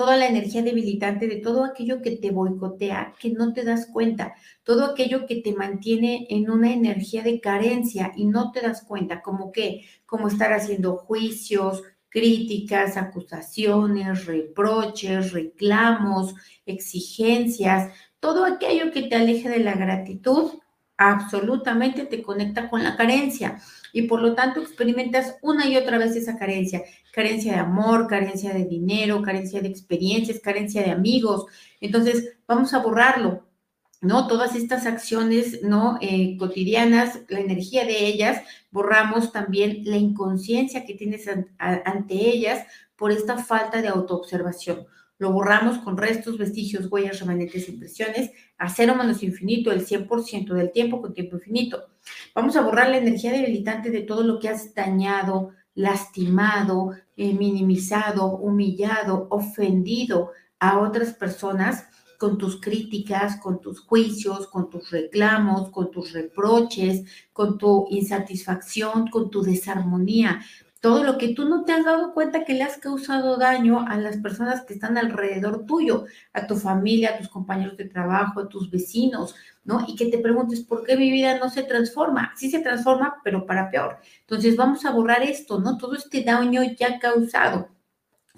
toda 0.00 0.16
la 0.16 0.28
energía 0.28 0.62
debilitante 0.62 1.28
de 1.28 1.36
todo 1.36 1.62
aquello 1.62 2.00
que 2.00 2.12
te 2.12 2.30
boicotea, 2.30 3.12
que 3.20 3.28
no 3.32 3.52
te 3.52 3.64
das 3.64 3.86
cuenta, 3.92 4.32
todo 4.62 4.86
aquello 4.86 5.26
que 5.26 5.42
te 5.42 5.52
mantiene 5.52 6.26
en 6.30 6.50
una 6.50 6.72
energía 6.72 7.22
de 7.22 7.38
carencia 7.38 8.10
y 8.16 8.24
no 8.24 8.50
te 8.50 8.62
das 8.62 8.82
cuenta, 8.82 9.20
como 9.20 9.52
que, 9.52 9.84
como 10.06 10.28
estar 10.28 10.54
haciendo 10.54 10.96
juicios, 10.96 11.82
críticas, 12.08 12.96
acusaciones, 12.96 14.24
reproches, 14.24 15.32
reclamos, 15.32 16.34
exigencias, 16.64 17.92
todo 18.20 18.46
aquello 18.46 18.92
que 18.92 19.02
te 19.02 19.16
aleje 19.16 19.50
de 19.50 19.58
la 19.58 19.74
gratitud, 19.74 20.52
absolutamente 21.00 22.04
te 22.04 22.22
conecta 22.22 22.68
con 22.68 22.84
la 22.84 22.94
carencia 22.94 23.58
y 23.90 24.02
por 24.02 24.20
lo 24.20 24.34
tanto 24.34 24.60
experimentas 24.60 25.38
una 25.40 25.66
y 25.66 25.78
otra 25.78 25.96
vez 25.96 26.14
esa 26.14 26.36
carencia, 26.36 26.82
carencia 27.10 27.54
de 27.54 27.58
amor, 27.58 28.06
carencia 28.06 28.52
de 28.52 28.66
dinero, 28.66 29.22
carencia 29.22 29.62
de 29.62 29.68
experiencias, 29.68 30.40
carencia 30.40 30.82
de 30.82 30.90
amigos. 30.90 31.46
Entonces, 31.80 32.36
vamos 32.46 32.74
a 32.74 32.80
borrarlo, 32.80 33.48
¿no? 34.02 34.26
Todas 34.26 34.54
estas 34.54 34.84
acciones, 34.84 35.62
¿no? 35.62 35.96
Eh, 36.02 36.36
cotidianas, 36.38 37.20
la 37.28 37.40
energía 37.40 37.86
de 37.86 38.06
ellas, 38.06 38.42
borramos 38.70 39.32
también 39.32 39.80
la 39.84 39.96
inconsciencia 39.96 40.84
que 40.84 40.94
tienes 40.94 41.26
ante 41.58 42.14
ellas 42.14 42.66
por 42.94 43.10
esta 43.10 43.38
falta 43.38 43.80
de 43.80 43.88
autoobservación. 43.88 44.86
Lo 45.20 45.32
borramos 45.32 45.76
con 45.76 45.98
restos, 45.98 46.38
vestigios, 46.38 46.90
huellas, 46.90 47.20
remanentes, 47.20 47.68
impresiones, 47.68 48.30
a 48.56 48.70
cero 48.70 48.94
menos 48.96 49.22
infinito, 49.22 49.70
el 49.70 49.86
100% 49.86 50.54
del 50.54 50.72
tiempo 50.72 51.02
con 51.02 51.12
tiempo 51.12 51.36
infinito. 51.36 51.90
Vamos 52.34 52.56
a 52.56 52.62
borrar 52.62 52.88
la 52.88 52.96
energía 52.96 53.30
debilitante 53.30 53.90
de 53.90 54.00
todo 54.00 54.22
lo 54.22 54.38
que 54.38 54.48
has 54.48 54.74
dañado, 54.74 55.50
lastimado, 55.74 56.92
eh, 57.18 57.34
minimizado, 57.34 58.34
humillado, 58.38 59.26
ofendido 59.28 60.30
a 60.58 60.80
otras 60.80 61.12
personas 61.12 61.84
con 62.16 62.38
tus 62.38 62.58
críticas, 62.58 63.36
con 63.36 63.60
tus 63.60 63.80
juicios, 63.80 64.46
con 64.46 64.70
tus 64.70 64.90
reclamos, 64.90 65.68
con 65.68 65.90
tus 65.90 66.14
reproches, 66.14 67.04
con 67.34 67.58
tu 67.58 67.88
insatisfacción, 67.90 69.08
con 69.08 69.30
tu 69.30 69.42
desarmonía 69.42 70.40
todo 70.80 71.04
lo 71.04 71.18
que 71.18 71.34
tú 71.34 71.46
no 71.46 71.64
te 71.64 71.72
has 71.72 71.84
dado 71.84 72.14
cuenta 72.14 72.44
que 72.44 72.54
le 72.54 72.62
has 72.62 72.78
causado 72.78 73.36
daño 73.36 73.86
a 73.86 73.98
las 73.98 74.16
personas 74.16 74.62
que 74.62 74.72
están 74.72 74.96
alrededor 74.96 75.66
tuyo, 75.66 76.06
a 76.32 76.46
tu 76.46 76.56
familia, 76.56 77.10
a 77.10 77.18
tus 77.18 77.28
compañeros 77.28 77.76
de 77.76 77.84
trabajo, 77.84 78.40
a 78.40 78.48
tus 78.48 78.70
vecinos, 78.70 79.34
¿no? 79.62 79.84
Y 79.86 79.94
que 79.94 80.06
te 80.06 80.18
preguntes, 80.18 80.60
¿por 80.60 80.84
qué 80.84 80.96
mi 80.96 81.10
vida 81.10 81.38
no 81.38 81.50
se 81.50 81.64
transforma? 81.64 82.32
Sí 82.34 82.50
se 82.50 82.60
transforma, 82.60 83.20
pero 83.22 83.44
para 83.44 83.70
peor. 83.70 83.98
Entonces 84.20 84.56
vamos 84.56 84.86
a 84.86 84.90
borrar 84.90 85.22
esto, 85.22 85.60
¿no? 85.60 85.76
Todo 85.76 85.94
este 85.94 86.24
daño 86.24 86.62
ya 86.78 86.98
causado, 86.98 87.68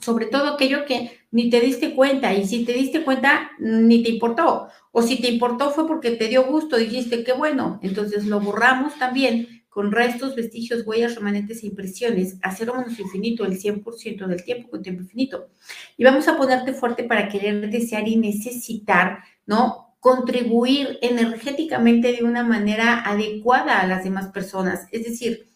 sobre 0.01 0.27
todo 0.27 0.55
aquello 0.55 0.85
que 0.85 1.21
ni 1.31 1.49
te 1.49 1.61
diste 1.61 1.95
cuenta, 1.95 2.35
y 2.35 2.45
si 2.45 2.65
te 2.65 2.73
diste 2.73 3.05
cuenta, 3.05 3.53
ni 3.61 4.03
te 4.03 4.11
importó, 4.11 4.69
o 4.91 5.01
si 5.01 5.21
te 5.21 5.31
importó 5.31 5.71
fue 5.71 5.87
porque 5.87 6.11
te 6.11 6.27
dio 6.27 6.45
gusto, 6.45 6.77
dijiste, 6.77 7.23
qué 7.23 7.33
bueno, 7.33 7.79
entonces 7.83 8.27
lo 8.27 8.41
borramos 8.41 8.99
también 8.99 9.62
con 9.73 9.91
restos, 9.91 10.37
vestigios, 10.37 10.87
huellas, 10.87 11.14
remanentes 11.14 11.62
e 11.62 11.67
impresiones, 11.67 12.37
a 12.43 12.55
cero 12.55 12.75
menos 12.76 12.99
infinito, 13.00 13.47
el 13.47 13.59
100% 13.59 14.26
del 14.26 14.45
tiempo 14.45 14.69
con 14.69 14.83
tiempo 14.83 15.00
infinito. 15.00 15.49
Y 15.97 16.05
vamos 16.05 16.29
a 16.29 16.37
ponerte 16.37 16.75
fuerte 16.75 17.05
para 17.05 17.31
querer, 17.31 17.71
desear 17.71 18.07
y 18.07 18.17
necesitar, 18.17 19.21
¿no? 19.47 19.97
Contribuir 19.99 20.99
energéticamente 21.00 22.12
de 22.12 22.23
una 22.23 22.45
manera 22.45 23.00
adecuada 23.00 23.81
a 23.81 23.87
las 23.87 24.05
demás 24.05 24.29
personas. 24.29 24.88
Es 24.93 25.05
decir, 25.05 25.49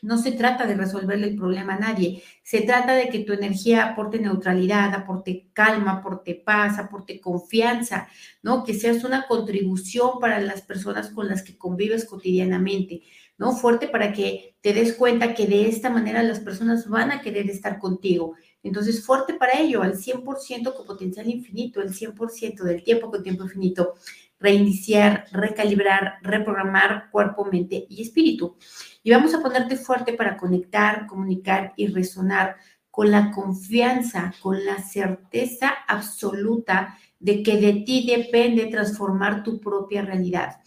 no 0.00 0.16
se 0.16 0.32
trata 0.32 0.66
de 0.66 0.74
resolverle 0.74 1.26
el 1.26 1.36
problema 1.36 1.74
a 1.74 1.78
nadie, 1.78 2.22
se 2.42 2.62
trata 2.62 2.94
de 2.94 3.10
que 3.10 3.18
tu 3.18 3.34
energía 3.34 3.84
aporte 3.84 4.18
neutralidad, 4.18 4.94
aporte 4.94 5.50
calma, 5.52 5.98
aporte 5.98 6.34
paz, 6.34 6.78
aporte 6.78 7.20
confianza, 7.20 8.08
¿no? 8.42 8.64
Que 8.64 8.72
seas 8.72 9.04
una 9.04 9.26
contribución 9.26 10.12
para 10.18 10.40
las 10.40 10.62
personas 10.62 11.10
con 11.10 11.28
las 11.28 11.42
que 11.42 11.58
convives 11.58 12.06
cotidianamente. 12.06 13.02
¿No? 13.40 13.52
Fuerte 13.52 13.88
para 13.88 14.12
que 14.12 14.54
te 14.60 14.74
des 14.74 14.92
cuenta 14.92 15.32
que 15.34 15.46
de 15.46 15.66
esta 15.66 15.88
manera 15.88 16.22
las 16.22 16.40
personas 16.40 16.86
van 16.86 17.10
a 17.10 17.22
querer 17.22 17.48
estar 17.48 17.78
contigo. 17.78 18.34
Entonces, 18.62 19.02
fuerte 19.02 19.32
para 19.32 19.58
ello, 19.58 19.82
al 19.82 19.94
100% 19.96 20.74
con 20.74 20.86
potencial 20.86 21.26
infinito, 21.26 21.80
el 21.80 21.94
100% 21.94 22.62
del 22.64 22.84
tiempo 22.84 23.10
con 23.10 23.22
tiempo 23.22 23.44
infinito. 23.44 23.94
Reiniciar, 24.38 25.24
recalibrar, 25.32 26.16
reprogramar 26.20 27.10
cuerpo, 27.10 27.46
mente 27.46 27.86
y 27.88 28.02
espíritu. 28.02 28.58
Y 29.02 29.10
vamos 29.10 29.32
a 29.32 29.40
ponerte 29.40 29.76
fuerte 29.76 30.12
para 30.12 30.36
conectar, 30.36 31.06
comunicar 31.06 31.72
y 31.76 31.86
resonar 31.86 32.56
con 32.90 33.10
la 33.10 33.30
confianza, 33.30 34.34
con 34.42 34.62
la 34.66 34.82
certeza 34.82 35.72
absoluta 35.88 36.98
de 37.18 37.42
que 37.42 37.56
de 37.56 37.72
ti 37.86 38.06
depende 38.06 38.66
transformar 38.66 39.42
tu 39.42 39.60
propia 39.60 40.02
realidad 40.02 40.60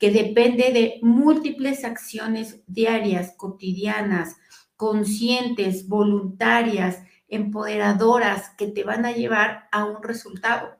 que 0.00 0.10
depende 0.10 0.72
de 0.72 0.98
múltiples 1.02 1.84
acciones 1.84 2.62
diarias, 2.66 3.34
cotidianas, 3.36 4.38
conscientes, 4.74 5.86
voluntarias, 5.86 7.02
empoderadoras, 7.28 8.48
que 8.56 8.66
te 8.66 8.82
van 8.82 9.04
a 9.04 9.12
llevar 9.12 9.68
a 9.70 9.84
un 9.84 10.02
resultado. 10.02 10.78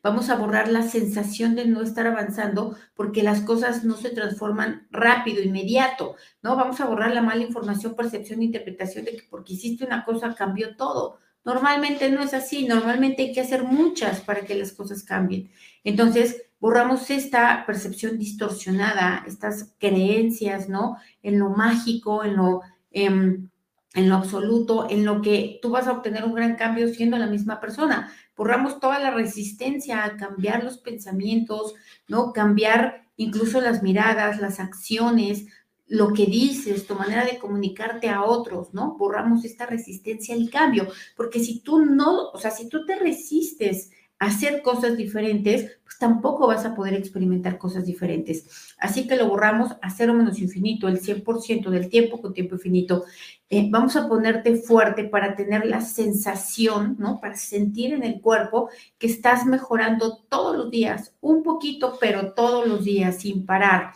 Vamos 0.00 0.30
a 0.30 0.36
borrar 0.36 0.68
la 0.68 0.82
sensación 0.82 1.56
de 1.56 1.66
no 1.66 1.82
estar 1.82 2.06
avanzando 2.06 2.76
porque 2.94 3.24
las 3.24 3.40
cosas 3.40 3.84
no 3.84 3.96
se 3.96 4.10
transforman 4.10 4.86
rápido, 4.92 5.42
inmediato, 5.42 6.14
¿no? 6.40 6.54
Vamos 6.54 6.80
a 6.80 6.86
borrar 6.86 7.12
la 7.12 7.22
mala 7.22 7.42
información, 7.42 7.96
percepción, 7.96 8.42
interpretación 8.42 9.06
de 9.06 9.16
que 9.16 9.26
porque 9.28 9.54
hiciste 9.54 9.84
una 9.84 10.04
cosa 10.04 10.34
cambió 10.36 10.76
todo. 10.76 11.18
Normalmente 11.44 12.10
no 12.10 12.22
es 12.22 12.34
así, 12.34 12.66
normalmente 12.66 13.22
hay 13.22 13.32
que 13.32 13.40
hacer 13.40 13.64
muchas 13.64 14.20
para 14.20 14.42
que 14.42 14.54
las 14.54 14.72
cosas 14.72 15.02
cambien. 15.04 15.50
Entonces, 15.84 16.42
borramos 16.60 17.10
esta 17.10 17.64
percepción 17.66 18.18
distorsionada, 18.18 19.24
estas 19.26 19.74
creencias, 19.78 20.68
¿no? 20.68 20.98
En 21.22 21.38
lo 21.38 21.50
mágico, 21.50 22.22
en 22.24 22.36
lo, 22.36 22.60
em, 22.90 23.48
en 23.94 24.08
lo 24.08 24.16
absoluto, 24.16 24.88
en 24.90 25.04
lo 25.04 25.22
que 25.22 25.58
tú 25.62 25.70
vas 25.70 25.86
a 25.86 25.92
obtener 25.92 26.24
un 26.24 26.34
gran 26.34 26.56
cambio 26.56 26.88
siendo 26.88 27.16
la 27.16 27.26
misma 27.26 27.58
persona. 27.60 28.12
Borramos 28.36 28.78
toda 28.78 28.98
la 28.98 29.10
resistencia 29.10 30.04
a 30.04 30.16
cambiar 30.16 30.62
los 30.62 30.78
pensamientos, 30.78 31.74
¿no? 32.06 32.32
Cambiar 32.32 33.06
incluso 33.16 33.60
las 33.60 33.82
miradas, 33.82 34.40
las 34.40 34.60
acciones, 34.60 35.46
lo 35.90 36.12
que 36.12 36.24
dices, 36.26 36.86
tu 36.86 36.94
manera 36.94 37.24
de 37.24 37.36
comunicarte 37.36 38.08
a 38.08 38.22
otros, 38.22 38.72
¿no? 38.72 38.96
Borramos 38.96 39.44
esta 39.44 39.66
resistencia 39.66 40.36
al 40.36 40.48
cambio, 40.48 40.86
porque 41.16 41.40
si 41.40 41.60
tú 41.60 41.84
no, 41.84 42.30
o 42.30 42.38
sea, 42.38 42.52
si 42.52 42.68
tú 42.68 42.86
te 42.86 42.94
resistes 42.94 43.90
a 44.20 44.26
hacer 44.26 44.62
cosas 44.62 44.96
diferentes, 44.96 45.78
pues 45.82 45.98
tampoco 45.98 46.46
vas 46.46 46.64
a 46.64 46.76
poder 46.76 46.94
experimentar 46.94 47.58
cosas 47.58 47.86
diferentes. 47.86 48.74
Así 48.78 49.08
que 49.08 49.16
lo 49.16 49.28
borramos 49.28 49.72
a 49.82 49.90
cero 49.90 50.14
menos 50.14 50.38
infinito, 50.38 50.86
el 50.86 51.00
100% 51.00 51.70
del 51.70 51.88
tiempo 51.88 52.20
con 52.20 52.34
tiempo 52.34 52.54
infinito. 52.54 53.04
Eh, 53.48 53.66
vamos 53.68 53.96
a 53.96 54.08
ponerte 54.08 54.54
fuerte 54.54 55.04
para 55.04 55.34
tener 55.34 55.66
la 55.66 55.80
sensación, 55.80 56.94
¿no? 57.00 57.18
Para 57.20 57.34
sentir 57.34 57.94
en 57.94 58.04
el 58.04 58.20
cuerpo 58.20 58.70
que 58.96 59.08
estás 59.08 59.44
mejorando 59.44 60.18
todos 60.28 60.56
los 60.56 60.70
días, 60.70 61.16
un 61.20 61.42
poquito, 61.42 61.98
pero 62.00 62.32
todos 62.32 62.68
los 62.68 62.84
días, 62.84 63.16
sin 63.16 63.44
parar 63.44 63.92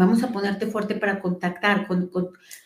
Vamos 0.00 0.22
a 0.22 0.32
ponerte 0.32 0.66
fuerte 0.66 0.94
para 0.94 1.20
contactar, 1.20 1.86
con, 1.86 2.10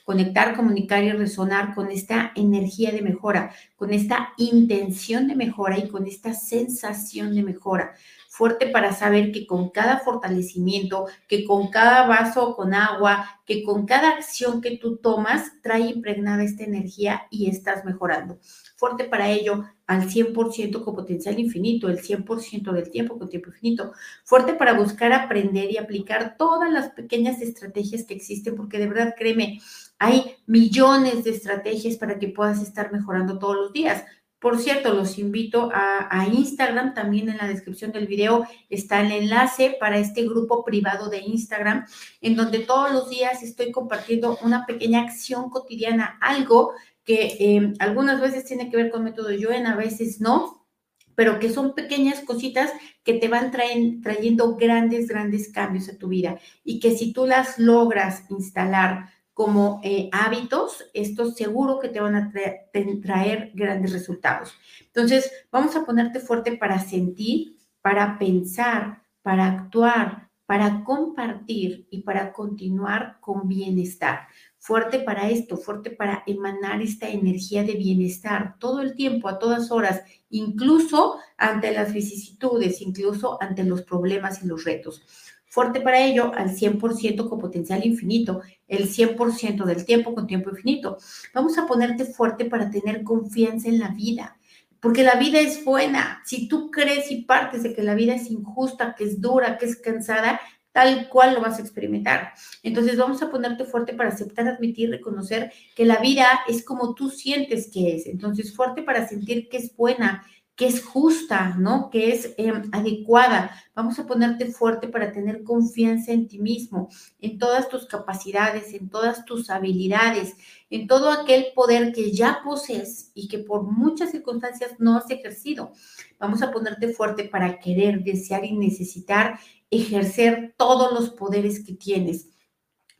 conectar, 0.05 0.55
comunicar 0.55 1.03
y 1.03 1.11
resonar 1.11 1.75
con 1.75 1.91
esta 1.91 2.31
energía 2.37 2.93
de 2.93 3.03
mejora, 3.03 3.53
con 3.75 3.93
esta 3.93 4.35
intención 4.37 5.27
de 5.27 5.35
mejora 5.35 5.77
y 5.77 5.89
con 5.89 6.07
esta 6.07 6.33
sensación 6.33 7.35
de 7.35 7.43
mejora. 7.43 7.97
Fuerte 8.29 8.69
para 8.69 8.93
saber 8.93 9.33
que 9.33 9.49
con 9.49 9.71
cada 9.71 9.99
fortalecimiento, 9.99 11.07
que 11.27 11.45
con 11.45 11.73
cada 11.73 12.07
vaso 12.07 12.55
con 12.55 12.73
agua, 12.73 13.41
que 13.45 13.65
con 13.65 13.85
cada 13.85 14.11
acción 14.11 14.61
que 14.61 14.79
tú 14.79 14.99
tomas, 14.99 15.61
trae 15.61 15.81
impregnada 15.81 16.45
esta 16.45 16.63
energía 16.63 17.27
y 17.31 17.51
estás 17.51 17.85
mejorando 17.85 18.39
fuerte 18.85 19.05
para 19.05 19.31
ello 19.31 19.65
al 19.87 20.11
100% 20.11 20.85
con 20.85 20.95
potencial 20.95 21.39
infinito, 21.39 21.89
el 21.89 22.03
100% 22.03 22.71
del 22.71 22.91
tiempo 22.91 23.19
con 23.19 23.31
tiempo 23.31 23.49
infinito, 23.49 23.93
fuerte 24.25 24.53
para 24.53 24.75
buscar 24.75 25.11
aprender 25.15 25.71
y 25.71 25.79
aplicar 25.79 26.37
todas 26.37 26.71
las 26.71 26.91
pequeñas 26.91 27.41
estrategias 27.41 28.05
que 28.05 28.13
existen, 28.13 28.57
porque 28.57 28.79
de 28.79 28.87
verdad, 28.87 29.15
créeme, 29.17 29.59
hay 29.99 30.37
millones 30.47 31.25
de 31.25 31.31
estrategias 31.31 31.97
para 31.97 32.19
que 32.19 32.29
puedas 32.29 32.61
estar 32.61 32.93
mejorando 32.93 33.39
todos 33.39 33.57
los 33.57 33.73
días. 33.73 34.05
Por 34.39 34.59
cierto, 34.59 34.93
los 34.93 35.19
invito 35.19 35.71
a, 35.73 36.07
a, 36.11 36.29
Instagram, 36.29 36.93
también 36.93 37.31
en 37.31 37.39
la 37.39 37.49
descripción 37.49 37.91
del 37.91 38.07
video 38.07 38.47
está 38.69 39.01
el 39.01 39.13
enlace 39.13 39.79
para 39.81 39.97
este 39.97 40.29
grupo 40.29 40.63
privado 40.63 41.09
de 41.09 41.21
Instagram, 41.21 41.87
en 42.21 42.37
donde 42.37 42.59
todos 42.59 42.93
los 42.93 43.09
días 43.09 43.43
estoy 43.43 43.73
compartiendo 43.73 44.37
una 44.43 44.67
pequeña 44.67 45.01
acción 45.01 45.49
cotidiana, 45.49 46.19
algo 46.21 46.75
que 47.05 47.37
em, 47.39 47.75
algunas 47.79 48.21
veces 48.21 48.45
tiene 48.45 48.71
que 48.71 48.77
ver 48.77 48.91
con 48.91 49.05
método 49.05 49.31
Yoen, 49.31 49.67
a 49.67 49.77
veces 49.77 50.21
no, 50.21 50.67
pero 51.15 51.39
que 51.39 51.51
son 51.51 51.75
pequeñas 51.75 52.21
cositas 52.21 52.73
que 53.05 53.15
te 53.15 53.29
van 53.29 53.51
trayendo 53.51 54.57
grandes, 54.57 55.09
grandes 55.09 55.53
cambios 55.53 55.89
a 55.89 55.99
tu 55.99 56.09
vida 56.09 56.39
y 56.65 56.81
que 56.81 56.97
si 56.97 57.13
tú 57.13 57.27
las 57.27 57.59
logras 57.59 58.25
instalar 58.31 59.11
como 59.33 59.81
eh, 59.83 60.09
hábitos, 60.13 60.85
esto 60.95 61.31
seguro 61.33 61.81
que 61.81 61.89
te 61.89 62.01
van 62.01 62.15
a 62.15 62.33
traer 62.33 63.51
grandes 63.55 63.93
resultados. 63.93 64.55
Entonces, 64.87 65.31
vamos 65.51 65.75
a 65.75 65.85
ponerte 65.85 66.21
fuerte 66.21 66.57
para 66.57 66.79
sentir, 66.79 67.57
para 67.83 68.17
pensar, 68.17 69.03
para 69.23 69.47
actuar, 69.47 70.31
para 70.47 70.85
compartir 70.85 71.89
y 71.91 72.03
para 72.03 72.33
continuar 72.33 73.19
con 73.21 73.49
bienestar 73.49 74.29
fuerte 74.65 75.01
para 75.01 75.29
esto, 75.29 75.59
fuerte 75.59 75.91
para 75.91 76.23
emanar 76.27 76.81
esta 76.81 77.07
energía 77.07 77.65
de 77.65 77.75
bienestar 77.75 78.57
todo 78.59 78.81
el 78.81 78.95
tiempo, 78.95 79.29
a 79.29 79.39
todas 79.39 79.71
horas, 79.71 80.01
incluso 80.31 81.19
ante 81.37 81.71
las 81.71 81.93
vicisitudes, 81.93 82.81
incluso 82.81 83.37
ante 83.43 83.63
los 83.63 83.83
problemas 83.83 84.43
y 84.43 84.47
los 84.47 84.65
retos. 84.65 85.03
Fuerte 85.51 85.83
para 85.83 86.03
ello 86.03 86.33
al 86.35 86.57
100% 86.57 87.29
con 87.29 87.39
potencial 87.39 87.85
infinito, 87.85 88.41
el 88.67 88.89
100% 88.89 89.67
del 89.67 89.85
tiempo 89.85 90.15
con 90.15 90.27
tiempo 90.27 90.49
infinito. 90.49 90.97
Vamos 91.35 91.59
a 91.59 91.67
ponerte 91.67 92.07
fuerte 92.07 92.47
para 92.47 92.71
tener 92.71 93.05
confianza 93.05 93.69
en 93.69 93.79
la 93.79 93.89
vida, 93.89 94.39
porque 94.81 95.03
la 95.03 95.17
vida 95.17 95.41
es 95.41 95.63
buena. 95.63 96.23
Si 96.25 96.49
tú 96.49 96.71
crees 96.71 97.11
y 97.11 97.25
partes 97.25 97.63
de 97.65 97.75
que 97.75 97.83
la 97.83 97.95
vida 97.95 98.15
es 98.15 98.31
injusta, 98.31 98.95
que 98.95 99.05
es 99.05 99.21
dura, 99.21 99.59
que 99.59 99.67
es 99.67 99.77
cansada, 99.77 100.41
tal 100.75 101.09
cual 101.09 101.35
lo 101.35 101.41
vas 101.41 101.59
a 101.59 101.63
experimentar. 101.63 102.33
Entonces 102.65 102.99
vamos 102.99 103.23
a 103.23 103.31
ponerte 103.31 103.65
fuerte 103.65 103.95
para 103.95 104.09
aceptar, 104.09 104.49
admitir, 104.49 104.91
reconocer 104.91 105.53
que 105.77 105.85
la 105.85 105.99
vida 105.99 106.27
es 106.49 106.65
como 106.65 106.97
tú 106.97 107.11
sientes 107.11 107.71
que 107.73 107.95
es. 107.95 108.09
Entonces 108.09 108.55
fuerte 108.57 108.83
para 108.83 109.07
sentir 109.07 109.49
que 109.49 109.59
es 109.59 109.77
buena, 109.77 110.27
que 110.57 110.67
es 110.67 110.85
justa, 110.85 111.57
¿no? 111.59 111.91
Que 111.91 112.13
es 112.13 112.35
em, 112.37 112.69
adecuada. 112.73 113.51
Vamos 113.75 113.99
a 113.99 114.07
ponerte 114.07 114.47
fuerte 114.47 114.89
para 114.89 115.13
tener 115.13 115.43
confianza 115.43 116.13
en 116.13 116.29
ti 116.29 116.39
mismo, 116.39 116.89
en 117.21 117.39
todas 117.39 117.69
tus 117.69 117.87
capacidades, 117.87 118.73
en 118.73 118.89
todas 118.89 119.25
tus 119.25 119.51
habilidades, 119.51 120.37
en 120.71 120.87
todo 120.87 121.11
aquel 121.11 121.47
poder 121.55 121.93
que 121.93 122.13
ya 122.13 122.41
posees 122.45 123.11
y 123.15 123.27
que 123.27 123.39
por 123.39 123.65
muchas 123.65 124.13
circunstancias 124.13 124.73
no 124.79 124.97
has 124.97 125.11
ejercido. 125.11 125.73
Vamos 126.21 126.43
a 126.43 126.53
ponerte 126.53 126.89
fuerte 126.93 127.25
para 127.25 127.59
querer, 127.59 128.05
desear 128.05 128.45
y 128.45 128.53
necesitar 128.53 129.41
ejercer 129.71 130.55
todos 130.57 130.93
los 130.93 131.11
poderes 131.11 131.65
que 131.65 131.75
tienes. 131.75 132.29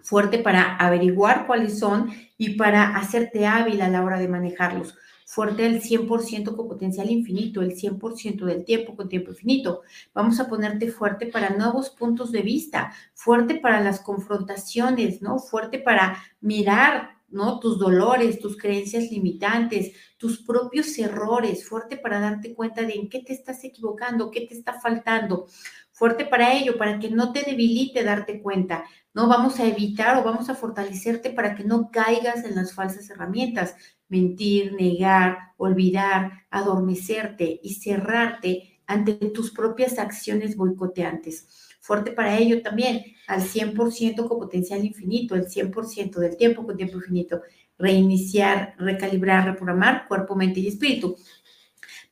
Fuerte 0.01 0.39
para 0.39 0.77
averiguar 0.77 1.47
cuáles 1.47 1.79
son 1.79 2.11
y 2.37 2.57
para 2.57 2.97
hacerte 2.97 3.47
hábil 3.47 3.81
a 3.81 3.89
la 3.89 4.03
hora 4.03 4.19
de 4.19 4.29
manejarlos 4.29 4.97
fuerte 5.25 5.67
el 5.67 5.83
100% 5.83 6.57
con 6.57 6.69
potencial 6.69 7.11
infinito, 7.11 7.63
el 7.63 7.75
100% 7.75 8.45
del 8.45 8.65
tiempo 8.65 8.95
con 8.97 9.09
tiempo 9.09 9.31
infinito. 9.31 9.83
Vamos 10.13 10.39
a 10.41 10.49
ponerte 10.49 10.91
fuerte 10.91 11.27
para 11.27 11.51
nuevos 11.51 11.91
puntos 11.91 12.31
de 12.33 12.43
vista, 12.43 12.93
fuerte 13.15 13.57
para 13.57 13.81
las 13.81 14.01
confrontaciones, 14.01 15.23
¿no? 15.23 15.39
Fuerte 15.39 15.79
para 15.79 16.23
mirar, 16.41 17.15
¿no? 17.29 17.59
Tus 17.59 17.79
dolores, 17.79 18.39
tus 18.39 18.57
creencias 18.57 19.11
limitantes, 19.11 19.93
tus 20.17 20.43
propios 20.43 20.97
errores, 20.99 21.69
fuerte 21.69 21.97
para 21.97 22.21
darte 22.21 22.55
cuenta 22.55 22.83
de 22.83 22.95
en 22.95 23.09
qué 23.09 23.21
te 23.21 23.33
estás 23.33 23.65
equivocando, 23.65 24.31
qué 24.31 24.43
te 24.43 24.55
está 24.55 24.81
faltando. 24.81 25.47
Fuerte 25.91 26.25
para 26.25 26.55
ello, 26.55 26.77
para 26.77 26.99
que 26.99 27.11
no 27.11 27.33
te 27.33 27.43
debilite 27.43 28.03
darte 28.03 28.41
cuenta. 28.43 28.85
No 29.13 29.29
vamos 29.29 29.61
a 29.61 29.67
evitar 29.67 30.17
o 30.17 30.25
vamos 30.25 30.49
a 30.49 30.57
fortalecerte 30.57 31.31
para 31.31 31.55
que 31.55 31.63
no 31.63 31.91
caigas 31.93 32.45
en 32.45 32.57
las 32.57 32.75
falsas 32.75 33.09
herramientas 33.11 33.77
mentir, 34.09 34.73
negar, 34.75 35.53
olvidar, 35.57 36.45
adormecerte 36.51 37.61
y 37.63 37.75
cerrarte 37.75 38.81
ante 38.87 39.15
tus 39.15 39.51
propias 39.51 39.99
acciones 39.99 40.57
boicoteantes. 40.57 41.77
Fuerte 41.81 42.13
para 42.13 42.39
ello 42.39 42.63
también, 42.63 43.03
al 43.27 43.43
100% 43.43 44.29
con 44.29 44.39
potencial 44.39 44.85
infinito, 44.85 45.35
el 45.35 45.47
100% 45.49 46.19
del 46.19 46.37
tiempo 46.37 46.65
con 46.65 46.77
tiempo 46.77 46.97
infinito. 46.97 47.43
Reiniciar, 47.79 48.75
recalibrar, 48.79 49.45
reprogramar 49.47 50.07
cuerpo, 50.09 50.35
mente 50.37 50.61
y 50.61 50.69
espíritu. 50.69 51.17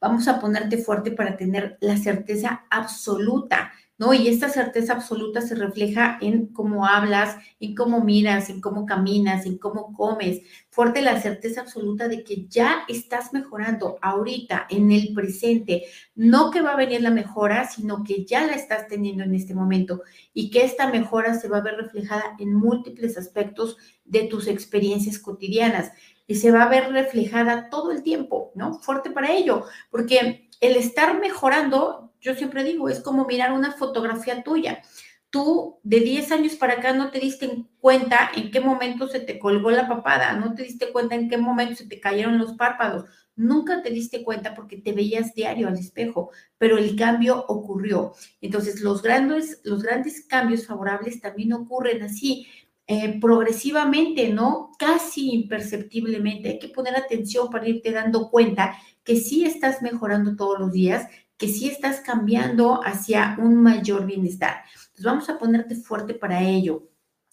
Vamos 0.00 0.26
a 0.28 0.40
ponerte 0.40 0.78
fuerte 0.78 1.12
para 1.12 1.36
tener 1.36 1.78
la 1.80 1.96
certeza 1.96 2.66
absoluta 2.70 3.72
Y 4.12 4.26
esta 4.26 4.48
certeza 4.48 4.94
absoluta 4.94 5.40
se 5.40 5.54
refleja 5.54 6.18
en 6.20 6.46
cómo 6.48 6.86
hablas, 6.86 7.36
en 7.60 7.74
cómo 7.74 8.02
miras, 8.02 8.50
en 8.50 8.60
cómo 8.60 8.84
caminas, 8.84 9.46
en 9.46 9.58
cómo 9.58 9.92
comes. 9.92 10.40
Fuerte 10.70 11.02
la 11.02 11.20
certeza 11.20 11.60
absoluta 11.60 12.08
de 12.08 12.24
que 12.24 12.46
ya 12.48 12.84
estás 12.88 13.32
mejorando 13.32 13.98
ahorita, 14.02 14.66
en 14.70 14.90
el 14.90 15.14
presente. 15.14 15.84
No 16.16 16.50
que 16.50 16.62
va 16.62 16.72
a 16.72 16.76
venir 16.76 17.00
la 17.00 17.10
mejora, 17.10 17.68
sino 17.68 18.02
que 18.02 18.24
ya 18.24 18.46
la 18.46 18.54
estás 18.54 18.88
teniendo 18.88 19.22
en 19.22 19.34
este 19.34 19.54
momento 19.54 20.02
y 20.34 20.50
que 20.50 20.64
esta 20.64 20.88
mejora 20.90 21.34
se 21.34 21.48
va 21.48 21.58
a 21.58 21.62
ver 21.62 21.76
reflejada 21.76 22.36
en 22.38 22.54
múltiples 22.54 23.16
aspectos 23.16 23.76
de 24.04 24.24
tus 24.24 24.48
experiencias 24.48 25.18
cotidianas 25.18 25.92
y 26.26 26.36
se 26.36 26.50
va 26.50 26.64
a 26.64 26.68
ver 26.68 26.90
reflejada 26.92 27.68
todo 27.70 27.92
el 27.92 28.02
tiempo, 28.02 28.52
¿no? 28.54 28.80
Fuerte 28.80 29.10
para 29.10 29.32
ello, 29.32 29.64
porque 29.90 30.48
el 30.60 30.76
estar 30.76 31.20
mejorando 31.20 32.11
yo 32.22 32.34
siempre 32.34 32.64
digo, 32.64 32.88
es 32.88 33.00
como 33.00 33.26
mirar 33.26 33.52
una 33.52 33.72
fotografía 33.72 34.42
tuya. 34.42 34.80
Tú 35.28 35.80
de 35.82 36.00
10 36.00 36.30
años 36.32 36.54
para 36.54 36.74
acá 36.74 36.92
no 36.92 37.10
te 37.10 37.18
diste 37.18 37.66
cuenta 37.80 38.30
en 38.36 38.50
qué 38.50 38.60
momento 38.60 39.08
se 39.08 39.20
te 39.20 39.38
colgó 39.38 39.70
la 39.70 39.88
papada, 39.88 40.34
no 40.34 40.54
te 40.54 40.62
diste 40.62 40.92
cuenta 40.92 41.14
en 41.16 41.28
qué 41.28 41.36
momento 41.36 41.76
se 41.76 41.86
te 41.86 42.00
cayeron 42.00 42.38
los 42.38 42.52
párpados, 42.52 43.04
nunca 43.34 43.82
te 43.82 43.90
diste 43.90 44.22
cuenta 44.22 44.54
porque 44.54 44.76
te 44.76 44.92
veías 44.92 45.34
diario 45.34 45.68
al 45.68 45.78
espejo, 45.78 46.30
pero 46.58 46.78
el 46.78 46.96
cambio 46.96 47.44
ocurrió. 47.48 48.12
Entonces, 48.40 48.82
los 48.82 49.02
grandes, 49.02 49.60
los 49.64 49.82
grandes 49.82 50.24
cambios 50.26 50.66
favorables 50.66 51.20
también 51.20 51.52
ocurren 51.54 52.02
así. 52.02 52.46
Eh, 52.88 53.20
progresivamente, 53.20 54.28
¿no? 54.28 54.72
Casi 54.76 55.32
imperceptiblemente. 55.32 56.48
Hay 56.50 56.58
que 56.58 56.68
poner 56.68 56.96
atención 56.96 57.48
para 57.48 57.68
irte 57.68 57.92
dando 57.92 58.28
cuenta 58.28 58.76
que 59.04 59.16
sí 59.16 59.44
estás 59.44 59.82
mejorando 59.82 60.36
todos 60.36 60.58
los 60.58 60.72
días, 60.72 61.06
que 61.42 61.48
sí 61.48 61.66
estás 61.66 61.98
cambiando 61.98 62.80
hacia 62.84 63.34
un 63.36 63.56
mayor 63.56 64.06
bienestar. 64.06 64.62
Entonces 64.74 65.04
vamos 65.04 65.28
a 65.28 65.38
ponerte 65.40 65.74
fuerte 65.74 66.14
para 66.14 66.40
ello. 66.40 66.88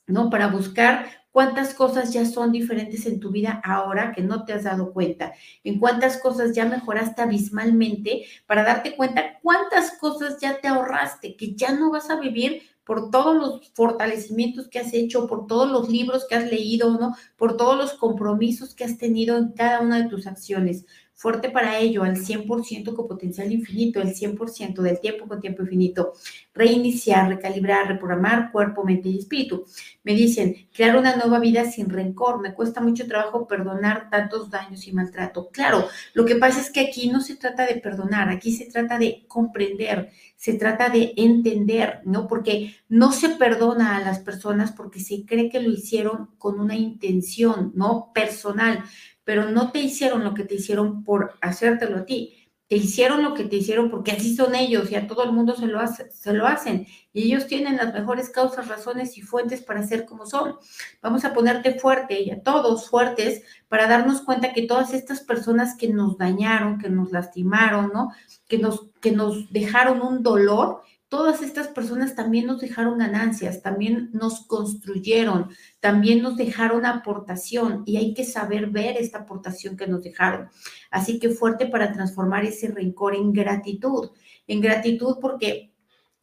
¿no? 0.07 0.31
Para 0.31 0.47
buscar 0.47 1.05
cuántas 1.29 1.75
cosas 1.75 2.11
ya 2.11 2.25
son 2.25 2.51
diferentes 2.51 3.05
en 3.05 3.19
tu 3.19 3.29
vida 3.29 3.61
ahora 3.63 4.11
que 4.11 4.23
no 4.23 4.45
te 4.45 4.53
has 4.53 4.63
dado 4.63 4.93
cuenta, 4.93 5.33
en 5.63 5.77
cuántas 5.77 6.17
cosas 6.17 6.55
ya 6.55 6.65
mejoraste 6.65 7.21
abismalmente 7.21 8.25
para 8.47 8.63
darte 8.63 8.95
cuenta 8.95 9.37
cuántas 9.43 9.91
cosas 9.99 10.39
ya 10.41 10.59
te 10.59 10.67
ahorraste, 10.67 11.37
que 11.37 11.53
ya 11.53 11.73
no 11.73 11.91
vas 11.91 12.09
a 12.09 12.19
vivir 12.19 12.63
por 12.83 13.11
todos 13.11 13.35
los 13.35 13.71
fortalecimientos 13.75 14.69
que 14.69 14.79
has 14.79 14.91
hecho, 14.95 15.27
por 15.27 15.45
todos 15.45 15.69
los 15.69 15.87
libros 15.87 16.25
que 16.27 16.33
has 16.33 16.49
leído, 16.49 16.97
¿no? 16.99 17.15
Por 17.37 17.57
todos 17.57 17.77
los 17.77 17.93
compromisos 17.93 18.73
que 18.73 18.85
has 18.85 18.97
tenido 18.97 19.37
en 19.37 19.51
cada 19.51 19.81
una 19.81 20.01
de 20.01 20.09
tus 20.09 20.25
acciones 20.25 20.85
fuerte 21.19 21.49
para 21.49 21.77
ello, 21.79 22.03
al 22.03 22.15
100% 22.15 22.95
con 22.95 23.05
potencial 23.05 23.51
infinito, 23.51 23.99
el 23.99 24.15
100% 24.15 24.81
del 24.81 25.01
tiempo 25.01 25.27
con 25.27 25.41
tiempo 25.41 25.63
infinito. 25.63 26.13
Reiniciar, 26.53 27.27
recalibrar, 27.27 27.89
reprogramar 27.89 28.53
cuerpo, 28.53 28.85
mente 28.85 29.09
y 29.09 29.19
espíritu. 29.19 29.65
Me 30.03 30.13
dicen, 30.13 30.69
crear 30.73 30.95
una 30.95 31.17
nueva 31.17 31.39
vida 31.39 31.69
sin 31.69 31.89
rencor. 31.89 32.39
Me 32.39 32.53
cuesta 32.53 32.79
mucho 32.79 33.05
trabajo 33.05 33.47
perdonar 33.47 34.09
tantos 34.09 34.49
daños 34.49 34.87
y 34.87 34.93
maltrato. 34.93 35.49
Claro, 35.51 35.89
lo 36.13 36.23
que 36.23 36.37
pasa 36.37 36.61
es 36.61 36.71
que 36.71 36.79
aquí 36.79 37.09
no 37.09 37.19
se 37.19 37.35
trata 37.35 37.65
de 37.65 37.75
perdonar, 37.75 38.29
aquí 38.29 38.53
se 38.53 38.71
trata 38.71 38.97
de 38.97 39.25
comprender, 39.27 40.11
se 40.37 40.53
trata 40.53 40.87
de 40.87 41.11
entender, 41.17 41.99
¿no? 42.05 42.27
Porque 42.27 42.75
no 42.87 43.11
se 43.11 43.27
perdona 43.27 43.97
a 43.97 43.99
las 43.99 44.19
personas 44.19 44.71
porque 44.71 45.01
se 45.01 45.25
cree 45.25 45.49
que 45.49 45.59
lo 45.59 45.69
hicieron 45.69 46.29
con 46.37 46.61
una 46.61 46.77
intención, 46.77 47.73
¿no? 47.75 48.13
Personal 48.13 48.85
pero 49.29 49.51
no 49.51 49.71
te 49.71 49.77
hicieron 49.77 50.23
lo 50.23 50.33
que 50.33 50.43
te 50.43 50.55
hicieron 50.55 51.03
por 51.03 51.35
hacértelo 51.39 51.97
a 51.97 52.05
ti. 52.07 52.49
Te 52.67 52.77
hicieron 52.77 53.21
lo 53.21 53.35
que 53.35 53.43
te 53.43 53.57
hicieron 53.57 53.91
porque 53.91 54.11
así 54.11 54.35
son 54.35 54.55
ellos 54.55 54.89
y 54.89 54.95
a 54.95 55.05
todo 55.05 55.23
el 55.23 55.31
mundo 55.31 55.55
se 55.55 55.67
lo, 55.67 55.79
se 55.85 56.33
lo 56.33 56.47
hacen. 56.47 56.87
Y 57.13 57.25
ellos 57.27 57.45
tienen 57.45 57.77
las 57.77 57.93
mejores 57.93 58.31
causas, 58.31 58.67
razones 58.67 59.19
y 59.19 59.21
fuentes 59.21 59.61
para 59.61 59.85
ser 59.85 60.05
como 60.05 60.25
son. 60.25 60.55
Vamos 61.03 61.25
a 61.25 61.33
ponerte 61.35 61.79
fuerte 61.79 62.19
y 62.19 62.31
a 62.31 62.41
todos 62.41 62.89
fuertes 62.89 63.43
para 63.67 63.87
darnos 63.87 64.21
cuenta 64.21 64.51
que 64.51 64.63
todas 64.63 64.95
estas 64.95 65.19
personas 65.19 65.77
que 65.77 65.89
nos 65.89 66.17
dañaron, 66.17 66.79
que 66.79 66.89
nos 66.89 67.11
lastimaron, 67.11 67.91
¿no? 67.93 68.11
Que 68.47 68.57
nos, 68.57 68.87
que 68.99 69.11
nos 69.11 69.53
dejaron 69.53 70.01
un 70.01 70.23
dolor, 70.23 70.81
todas 71.09 71.41
estas 71.41 71.67
personas 71.67 72.15
también 72.15 72.45
nos 72.45 72.61
dejaron 72.61 72.99
ganancias, 72.99 73.63
también 73.63 74.11
nos 74.13 74.45
construyeron, 74.45 75.49
también 75.79 76.21
nos 76.21 76.37
dejaron 76.37 76.85
aportación 76.85 77.81
y 77.85 77.97
hay 77.97 78.13
que 78.13 78.23
saber 78.23 78.67
ver 78.67 78.95
esta 78.95 79.19
aportación 79.19 79.75
que 79.75 79.87
nos 79.87 80.03
dejaron. 80.03 80.49
Así 80.91 81.19
que 81.19 81.29
fuerte 81.29 81.65
para 81.65 81.91
transformar 81.91 82.45
ese 82.45 82.67
rencor 82.69 83.15
en 83.15 83.33
gratitud, 83.33 84.11
en 84.47 84.61
gratitud 84.61 85.17
porque 85.19 85.68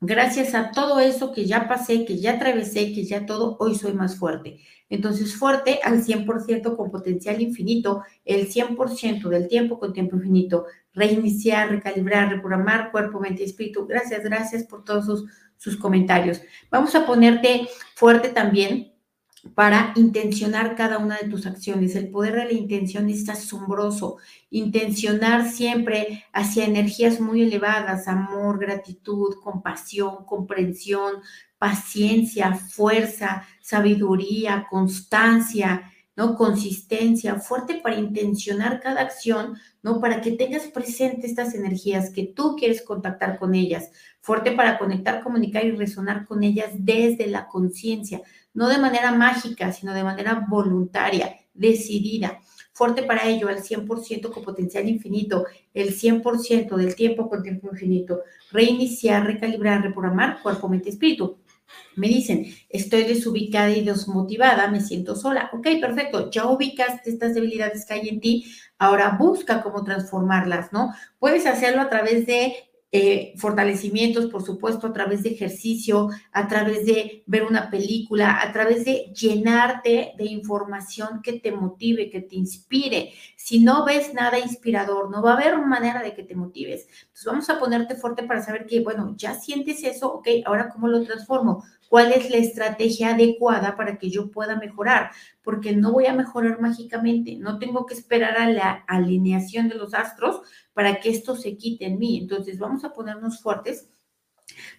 gracias 0.01 0.55
a 0.55 0.71
todo 0.71 1.01
eso 1.01 1.33
que 1.33 1.47
ya 1.47 1.69
pasé, 1.69 2.05
que 2.05 2.19
ya 2.19 2.35
atravesé, 2.35 2.93
que 2.93 3.05
ya 3.05 3.27
todo, 3.27 3.57
hoy 3.61 3.75
soy 3.75 3.93
más 3.93 4.17
fuerte. 4.17 4.61
Entonces, 4.89 5.35
fuerte 5.35 5.81
al 5.83 6.05
100% 6.05 6.77
con 6.77 6.91
potencial 6.91 7.41
infinito, 7.41 8.05
el 8.25 8.49
100% 8.49 9.29
del 9.29 9.49
tiempo 9.49 9.79
con 9.79 9.93
tiempo 9.93 10.17
infinito, 10.17 10.67
reiniciar, 10.95 11.71
recalibrar, 11.71 12.31
reprogramar 12.31 12.93
cuerpo, 12.93 13.21
mente 13.21 13.43
y 13.43 13.47
espíritu. 13.47 13.87
Gracias, 13.87 14.23
gracias 14.23 14.65
por 14.65 14.85
todos 14.85 15.07
sus, 15.07 15.25
sus 15.57 15.77
comentarios. 15.77 16.41
Vamos 16.71 16.95
a 16.95 17.05
ponerte 17.05 17.69
fuerte 17.95 18.29
también 18.29 18.96
para 19.55 19.93
intencionar 19.97 20.77
cada 20.77 20.99
una 20.99 21.17
de 21.19 21.29
tus 21.29 21.47
acciones. 21.47 21.95
El 21.95 22.11
poder 22.11 22.35
de 22.35 22.45
la 22.47 22.53
intención 22.53 23.09
es 23.09 23.29
asombroso. 23.29 24.19
Intencionar 24.51 25.49
siempre 25.49 26.25
hacia 26.33 26.65
energías 26.65 27.21
muy 27.21 27.43
elevadas, 27.43 28.09
amor, 28.09 28.59
gratitud, 28.59 29.37
compasión, 29.43 30.25
comprensión, 30.25 31.15
paciencia, 31.59 32.55
fuerza, 32.55 33.47
sabiduría, 33.61 34.67
constancia, 34.71 35.91
¿no? 36.17 36.35
Consistencia, 36.35 37.37
fuerte 37.37 37.81
para 37.83 37.97
intencionar 37.97 38.81
cada 38.81 39.03
acción, 39.03 39.57
¿no? 39.83 40.01
Para 40.01 40.23
que 40.23 40.33
tengas 40.33 40.65
presente 40.69 41.27
estas 41.27 41.55
energías, 41.55 42.11
que 42.11 42.25
tú 42.25 42.57
quieres 42.57 42.83
contactar 42.83 43.39
con 43.39 43.55
ellas, 43.55 43.91
fuerte 44.21 44.53
para 44.53 44.79
conectar, 44.79 45.23
comunicar 45.23 45.65
y 45.67 45.73
resonar 45.73 46.25
con 46.25 46.43
ellas 46.43 46.71
desde 46.79 47.27
la 47.27 47.47
conciencia, 47.47 48.23
no 48.57 48.69
de 48.69 48.79
manera 48.79 49.12
mágica, 49.12 49.73
sino 49.73 49.95
de 49.95 50.03
manera 50.03 50.45
voluntaria, 50.49 51.37
decidida. 51.55 52.40
Fuerte 52.73 53.05
para 53.05 53.27
ello, 53.29 53.49
al 53.49 53.62
100% 53.62 54.31
con 54.33 54.42
potencial 54.42 54.88
infinito, 54.88 55.47
el 55.73 55.95
100% 55.95 56.77
del 56.77 56.97
tiempo 56.97 57.29
con 57.31 57.42
tiempo 57.42 57.69
infinito. 57.71 58.23
Reiniciar, 58.51 59.25
recalibrar, 59.25 59.83
reprogramar 59.83 60.42
cuerpo, 60.42 60.69
mente, 60.69 60.90
espíritu 60.90 61.38
me 61.97 62.09
dicen, 62.09 62.47
estoy 62.69 63.05
desubicada 63.05 63.71
y 63.71 63.85
desmotivada, 63.85 64.69
me 64.69 64.81
siento 64.81 65.16
sola. 65.16 65.51
Ok, 65.53 65.66
perfecto, 65.81 66.31
ya 66.31 66.47
ubicaste 66.47 67.11
estas 67.11 67.35
debilidades 67.35 67.87
que 67.87 67.95
hay 67.95 68.09
en 68.09 68.21
ti, 68.21 68.45
ahora 68.79 69.16
busca 69.19 69.62
cómo 69.62 69.83
transformarlas, 69.83 70.73
¿no? 70.73 70.95
Puedes 71.19 71.47
hacerlo 71.47 71.83
a 71.83 71.88
través 71.88 72.27
de 72.27 72.55
eh, 72.97 73.35
fortalecimientos, 73.37 74.27
por 74.27 74.43
supuesto, 74.43 74.87
a 74.87 74.93
través 74.93 75.23
de 75.23 75.31
ejercicio, 75.31 76.09
a 76.33 76.49
través 76.49 76.87
de 76.87 77.25
ver 77.27 77.45
una 77.45 77.69
película, 77.71 78.41
a 78.41 78.53
través 78.53 78.87
de 78.87 79.13
llenarte 79.15 80.15
de 80.17 80.25
información 80.25 81.21
que 81.23 81.35
te 81.35 81.53
motive, 81.53 82.09
que 82.09 82.23
te 82.23 82.37
inspire. 82.37 83.13
Si 83.37 83.61
no 83.61 83.85
ves 83.85 84.15
nada 84.15 84.39
inspirador, 84.39 85.11
no 85.11 85.23
va 85.23 85.33
a 85.33 85.37
haber 85.37 85.59
manera 85.59 86.03
de 86.03 86.15
que 86.15 86.23
te 86.23 86.35
motives. 86.35 86.89
Entonces 87.03 87.25
vamos 87.27 87.51
a 87.51 87.59
ponerte 87.59 87.97
fuerte 87.97 88.23
para 88.23 88.43
saber 88.43 88.65
que, 88.65 88.81
bueno, 88.81 89.15
ya 89.17 89.35
sientes 89.35 89.85
eso, 89.85 90.15
ok, 90.15 90.29
ahora 90.47 90.71
cómo 90.71 90.89
lo 90.89 91.03
transformo 91.03 91.63
cuál 91.88 92.12
es 92.12 92.31
la 92.31 92.38
estrategia 92.38 93.14
adecuada 93.14 93.77
para 93.77 93.99
que 93.99 94.11
yo 94.11 94.31
pueda 94.31 94.57
mejorar, 94.57 95.11
porque 95.42 95.75
no 95.75 95.92
voy 95.92 96.07
a 96.07 96.14
mejorar 96.14 96.61
mágicamente, 96.61 97.37
no 97.37 97.59
tengo 97.59 97.87
que 97.87 97.94
esperar 97.94 98.37
a 98.38 98.51
la 98.51 98.85
alineación 98.87 99.68
de 99.68 99.77
los 99.77 99.94
astros 99.94 100.42
para 100.72 101.01
que 101.01 101.11
esto 101.11 101.37
se 101.37 101.57
quite 101.57 101.87
en 101.87 101.99
mí. 101.99 102.18
Entonces 102.18 102.59
vamos 102.59 102.85
a 102.85 102.92
ponernos 102.92 103.40
fuertes 103.40 103.88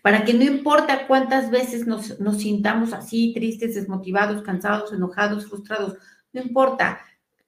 para 0.01 0.23
que 0.25 0.33
no 0.33 0.43
importa 0.43 1.07
cuántas 1.07 1.51
veces 1.51 1.87
nos, 1.87 2.17
sintamos 2.37 2.93
así, 2.93 3.33
tristes, 3.33 3.75
desmotivados, 3.75 4.41
cansados, 4.41 4.93
enojados, 4.93 5.47
frustrados, 5.47 5.97
no 6.33 6.41
importa. 6.41 6.99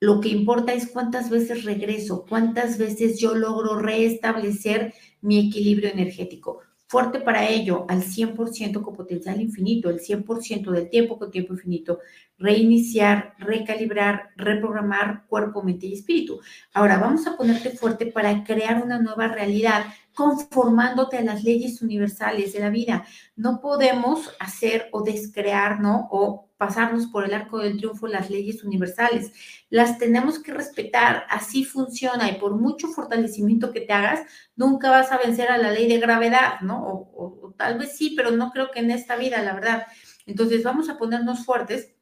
Lo 0.01 0.21
que 0.21 0.29
importa 0.29 0.73
es 0.73 0.87
cuántas 0.87 1.29
veces 1.29 1.65
regreso, 1.65 2.25
cuántas 2.27 2.77
veces 2.77 3.19
yo 3.19 3.35
logro 3.35 3.79
restablecer 3.79 4.93
mi 5.21 5.49
equilibrio 5.49 5.89
energético 5.89 6.61
fuerte 6.89 7.19
para 7.19 7.47
ello, 7.47 7.85
al 7.87 8.01
100% 8.01 8.81
con 8.81 8.95
potencial 8.95 9.39
infinito, 9.39 9.91
el 9.91 9.99
100% 9.99 10.71
del 10.71 10.89
tiempo 10.89 11.19
con 11.19 11.29
tiempo 11.29 11.53
infinito, 11.53 11.99
reiniciar, 12.39 13.35
recalibrar, 13.37 14.31
reprogramar 14.35 15.27
cuerpo, 15.27 15.61
mente 15.61 15.85
y 15.85 15.93
espíritu. 15.93 16.39
Ahora 16.73 16.97
vamos 16.97 17.27
a 17.27 17.37
ponerte 17.37 17.69
fuerte 17.69 18.07
para 18.07 18.43
crear 18.43 18.81
una 18.83 18.97
nueva 18.97 19.27
realidad 19.27 19.85
conformándote 20.15 21.19
a 21.19 21.23
las 21.23 21.43
leyes 21.43 21.79
universales 21.83 22.53
de 22.53 22.59
la 22.59 22.71
vida. 22.71 23.05
No 23.35 23.61
podemos 23.61 24.31
hacer 24.39 24.89
o 24.91 25.03
descrear, 25.03 25.79
¿no? 25.79 26.07
O 26.09 26.48
pasarnos 26.59 27.07
por 27.07 27.23
el 27.23 27.33
arco 27.33 27.59
del 27.59 27.77
triunfo 27.77 28.05
las 28.05 28.29
leyes 28.29 28.65
universales. 28.65 29.31
Las 29.69 29.97
tenemos 29.97 30.39
que 30.39 30.53
respetar, 30.53 31.25
así 31.29 31.63
funciona 31.63 32.29
y 32.29 32.37
por 32.37 32.57
mucho 32.57 32.89
fortalecimiento 32.89 33.71
que 33.71 33.79
te 33.79 33.93
hagas, 33.93 34.19
nunca 34.57 34.91
vas 34.91 35.09
a 35.13 35.17
vencer 35.17 35.49
a 35.49 35.57
la 35.57 35.71
ley 35.71 35.87
de 35.87 35.99
gravedad, 35.99 36.59
¿no? 36.59 36.83
O, 36.85 37.55
tal 37.57 37.79
vez 37.79 37.95
sí, 37.95 38.13
pero 38.15 38.31
no 38.31 38.51
creo 38.51 38.71
que 38.71 38.81
en 38.81 38.91
esta 38.91 39.15
vida, 39.15 39.41
la 39.41 39.53
verdad. 39.53 39.87
Entonces 40.25 40.61
vamos 40.61 40.89
a 40.89 40.97
ponernos 40.97 41.45
fuertes 41.45 41.93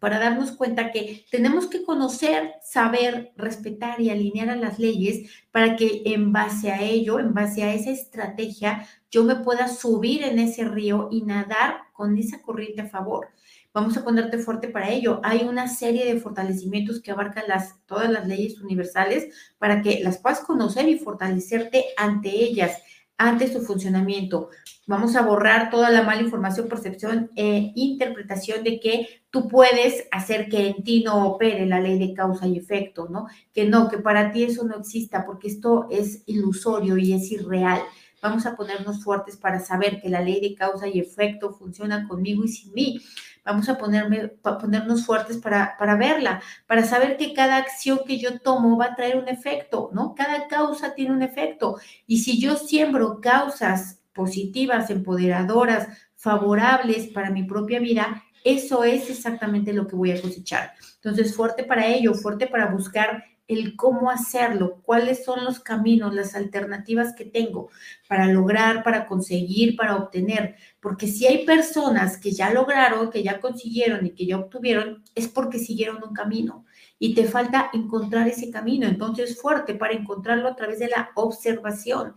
para 0.00 0.18
darnos 0.18 0.50
cuenta 0.50 0.90
que 0.90 1.24
tenemos 1.30 1.68
que 1.68 1.84
conocer, 1.84 2.54
saber, 2.60 3.32
respetar 3.36 4.00
y 4.00 4.10
alinear 4.10 4.50
a 4.50 4.56
las 4.56 4.80
leyes 4.80 5.30
para 5.52 5.76
que 5.76 6.02
en 6.06 6.32
base 6.32 6.72
a 6.72 6.82
ello, 6.82 7.20
en 7.20 7.34
base 7.34 7.62
a 7.62 7.72
esa 7.72 7.90
estrategia, 7.90 8.84
yo 9.12 9.22
me 9.22 9.36
pueda 9.36 9.68
subir 9.68 10.24
en 10.24 10.40
ese 10.40 10.64
río 10.64 11.08
y 11.12 11.22
nadar 11.22 11.82
con 11.92 12.18
esa 12.18 12.42
corriente 12.42 12.80
a 12.80 12.88
favor. 12.88 13.28
Vamos 13.74 13.96
a 13.96 14.04
ponerte 14.04 14.38
fuerte 14.38 14.68
para 14.68 14.90
ello. 14.90 15.20
Hay 15.24 15.44
una 15.44 15.66
serie 15.66 16.04
de 16.04 16.20
fortalecimientos 16.20 17.00
que 17.00 17.10
abarcan 17.10 17.44
todas 17.86 18.10
las 18.10 18.26
leyes 18.26 18.60
universales 18.60 19.34
para 19.58 19.80
que 19.80 20.00
las 20.04 20.18
puedas 20.18 20.40
conocer 20.40 20.88
y 20.88 20.98
fortalecerte 20.98 21.86
ante 21.96 22.28
ellas 22.28 22.82
ante 23.22 23.52
su 23.52 23.60
funcionamiento. 23.60 24.50
Vamos 24.86 25.14
a 25.14 25.22
borrar 25.22 25.70
toda 25.70 25.90
la 25.90 26.02
mala 26.02 26.22
información, 26.22 26.68
percepción 26.68 27.30
e 27.36 27.70
interpretación 27.76 28.64
de 28.64 28.80
que 28.80 29.22
tú 29.30 29.46
puedes 29.46 30.08
hacer 30.10 30.48
que 30.48 30.66
en 30.66 30.82
ti 30.82 31.04
no 31.04 31.28
opere 31.28 31.64
la 31.66 31.80
ley 31.80 32.00
de 32.00 32.14
causa 32.14 32.48
y 32.48 32.58
efecto, 32.58 33.08
¿no? 33.08 33.28
Que 33.54 33.64
no, 33.64 33.88
que 33.88 33.98
para 33.98 34.32
ti 34.32 34.42
eso 34.42 34.64
no 34.64 34.76
exista, 34.76 35.24
porque 35.24 35.46
esto 35.46 35.86
es 35.90 36.24
ilusorio 36.26 36.98
y 36.98 37.12
es 37.12 37.30
irreal. 37.30 37.80
Vamos 38.20 38.44
a 38.44 38.56
ponernos 38.56 39.04
fuertes 39.04 39.36
para 39.36 39.60
saber 39.60 40.00
que 40.00 40.08
la 40.08 40.20
ley 40.20 40.40
de 40.40 40.54
causa 40.54 40.88
y 40.88 40.98
efecto 40.98 41.52
funciona 41.52 42.08
conmigo 42.08 42.44
y 42.44 42.48
sin 42.48 42.72
mí. 42.72 43.00
Vamos 43.44 43.68
a 43.68 43.76
ponerme, 43.76 44.28
ponernos 44.28 45.04
fuertes 45.04 45.38
para, 45.38 45.76
para 45.78 45.96
verla, 45.96 46.40
para 46.66 46.84
saber 46.84 47.16
que 47.16 47.34
cada 47.34 47.56
acción 47.56 48.00
que 48.06 48.18
yo 48.18 48.38
tomo 48.40 48.76
va 48.76 48.86
a 48.86 48.96
traer 48.96 49.16
un 49.16 49.28
efecto, 49.28 49.90
¿no? 49.92 50.14
Cada 50.14 50.46
causa 50.46 50.94
tiene 50.94 51.12
un 51.12 51.22
efecto. 51.22 51.78
Y 52.06 52.18
si 52.18 52.40
yo 52.40 52.56
siembro 52.56 53.20
causas 53.20 54.00
positivas, 54.12 54.90
empoderadoras, 54.90 55.88
favorables 56.14 57.08
para 57.08 57.30
mi 57.30 57.42
propia 57.42 57.80
vida, 57.80 58.22
eso 58.44 58.84
es 58.84 59.10
exactamente 59.10 59.72
lo 59.72 59.86
que 59.86 59.96
voy 59.96 60.12
a 60.12 60.20
cosechar. 60.20 60.72
Entonces, 60.96 61.34
fuerte 61.34 61.64
para 61.64 61.86
ello, 61.86 62.14
fuerte 62.14 62.46
para 62.46 62.66
buscar 62.66 63.24
el 63.52 63.76
cómo 63.76 64.10
hacerlo, 64.10 64.80
cuáles 64.82 65.24
son 65.24 65.44
los 65.44 65.60
caminos, 65.60 66.14
las 66.14 66.34
alternativas 66.34 67.14
que 67.14 67.24
tengo 67.24 67.70
para 68.08 68.26
lograr, 68.26 68.82
para 68.82 69.06
conseguir, 69.06 69.76
para 69.76 69.96
obtener. 69.96 70.56
Porque 70.80 71.06
si 71.06 71.26
hay 71.26 71.44
personas 71.44 72.18
que 72.18 72.32
ya 72.32 72.52
lograron, 72.52 73.10
que 73.10 73.22
ya 73.22 73.40
consiguieron 73.40 74.06
y 74.06 74.10
que 74.10 74.26
ya 74.26 74.38
obtuvieron, 74.38 75.02
es 75.14 75.28
porque 75.28 75.58
siguieron 75.58 76.02
un 76.02 76.14
camino 76.14 76.64
y 76.98 77.14
te 77.14 77.24
falta 77.24 77.70
encontrar 77.72 78.28
ese 78.28 78.50
camino. 78.50 78.86
Entonces, 78.86 79.40
fuerte 79.40 79.74
para 79.74 79.94
encontrarlo 79.94 80.48
a 80.48 80.56
través 80.56 80.78
de 80.78 80.88
la 80.88 81.10
observación 81.14 82.14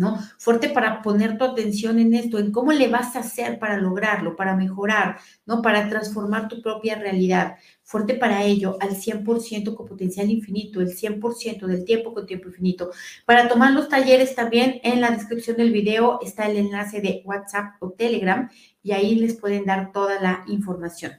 ¿no? 0.00 0.18
Fuerte 0.38 0.70
para 0.70 1.02
poner 1.02 1.36
tu 1.36 1.44
atención 1.44 1.98
en 1.98 2.14
esto, 2.14 2.38
en 2.38 2.52
cómo 2.52 2.72
le 2.72 2.88
vas 2.88 3.14
a 3.16 3.18
hacer 3.18 3.58
para 3.58 3.76
lograrlo, 3.76 4.34
para 4.34 4.56
mejorar, 4.56 5.18
¿no? 5.44 5.60
Para 5.60 5.90
transformar 5.90 6.48
tu 6.48 6.62
propia 6.62 6.94
realidad. 6.94 7.56
Fuerte 7.82 8.14
para 8.14 8.42
ello, 8.42 8.78
al 8.80 8.96
100% 8.96 9.74
con 9.74 9.86
potencial 9.86 10.30
infinito, 10.30 10.80
el 10.80 10.96
100% 10.96 11.66
del 11.66 11.84
tiempo 11.84 12.14
con 12.14 12.24
tiempo 12.24 12.48
infinito. 12.48 12.90
Para 13.26 13.46
tomar 13.46 13.72
los 13.72 13.90
talleres 13.90 14.34
también 14.34 14.80
en 14.84 15.02
la 15.02 15.10
descripción 15.10 15.58
del 15.58 15.70
video 15.70 16.18
está 16.22 16.48
el 16.48 16.56
enlace 16.56 17.02
de 17.02 17.20
WhatsApp 17.26 17.74
o 17.80 17.90
Telegram 17.90 18.48
y 18.82 18.92
ahí 18.92 19.16
les 19.16 19.34
pueden 19.34 19.66
dar 19.66 19.92
toda 19.92 20.18
la 20.18 20.44
información. 20.46 21.12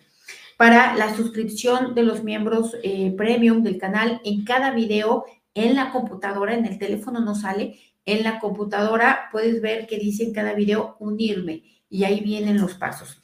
Para 0.57 0.95
la 0.95 1.15
suscripción 1.15 1.93
de 1.93 2.01
los 2.01 2.23
miembros 2.23 2.75
eh, 2.81 3.13
premium 3.15 3.61
del 3.61 3.77
canal, 3.77 4.21
en 4.25 4.43
cada 4.43 4.71
video 4.71 5.25
en 5.53 5.75
la 5.75 5.91
computadora, 5.91 6.55
en 6.55 6.65
el 6.65 6.77
teléfono 6.77 7.19
no 7.19 7.35
sale, 7.35 7.77
en 8.05 8.23
la 8.23 8.39
computadora 8.39 9.29
puedes 9.31 9.61
ver 9.61 9.87
que 9.87 9.97
dice 9.97 10.23
en 10.23 10.33
cada 10.33 10.53
video 10.53 10.95
unirme 10.99 11.63
y 11.89 12.03
ahí 12.03 12.21
vienen 12.21 12.59
los 12.59 12.75
pasos. 12.75 13.21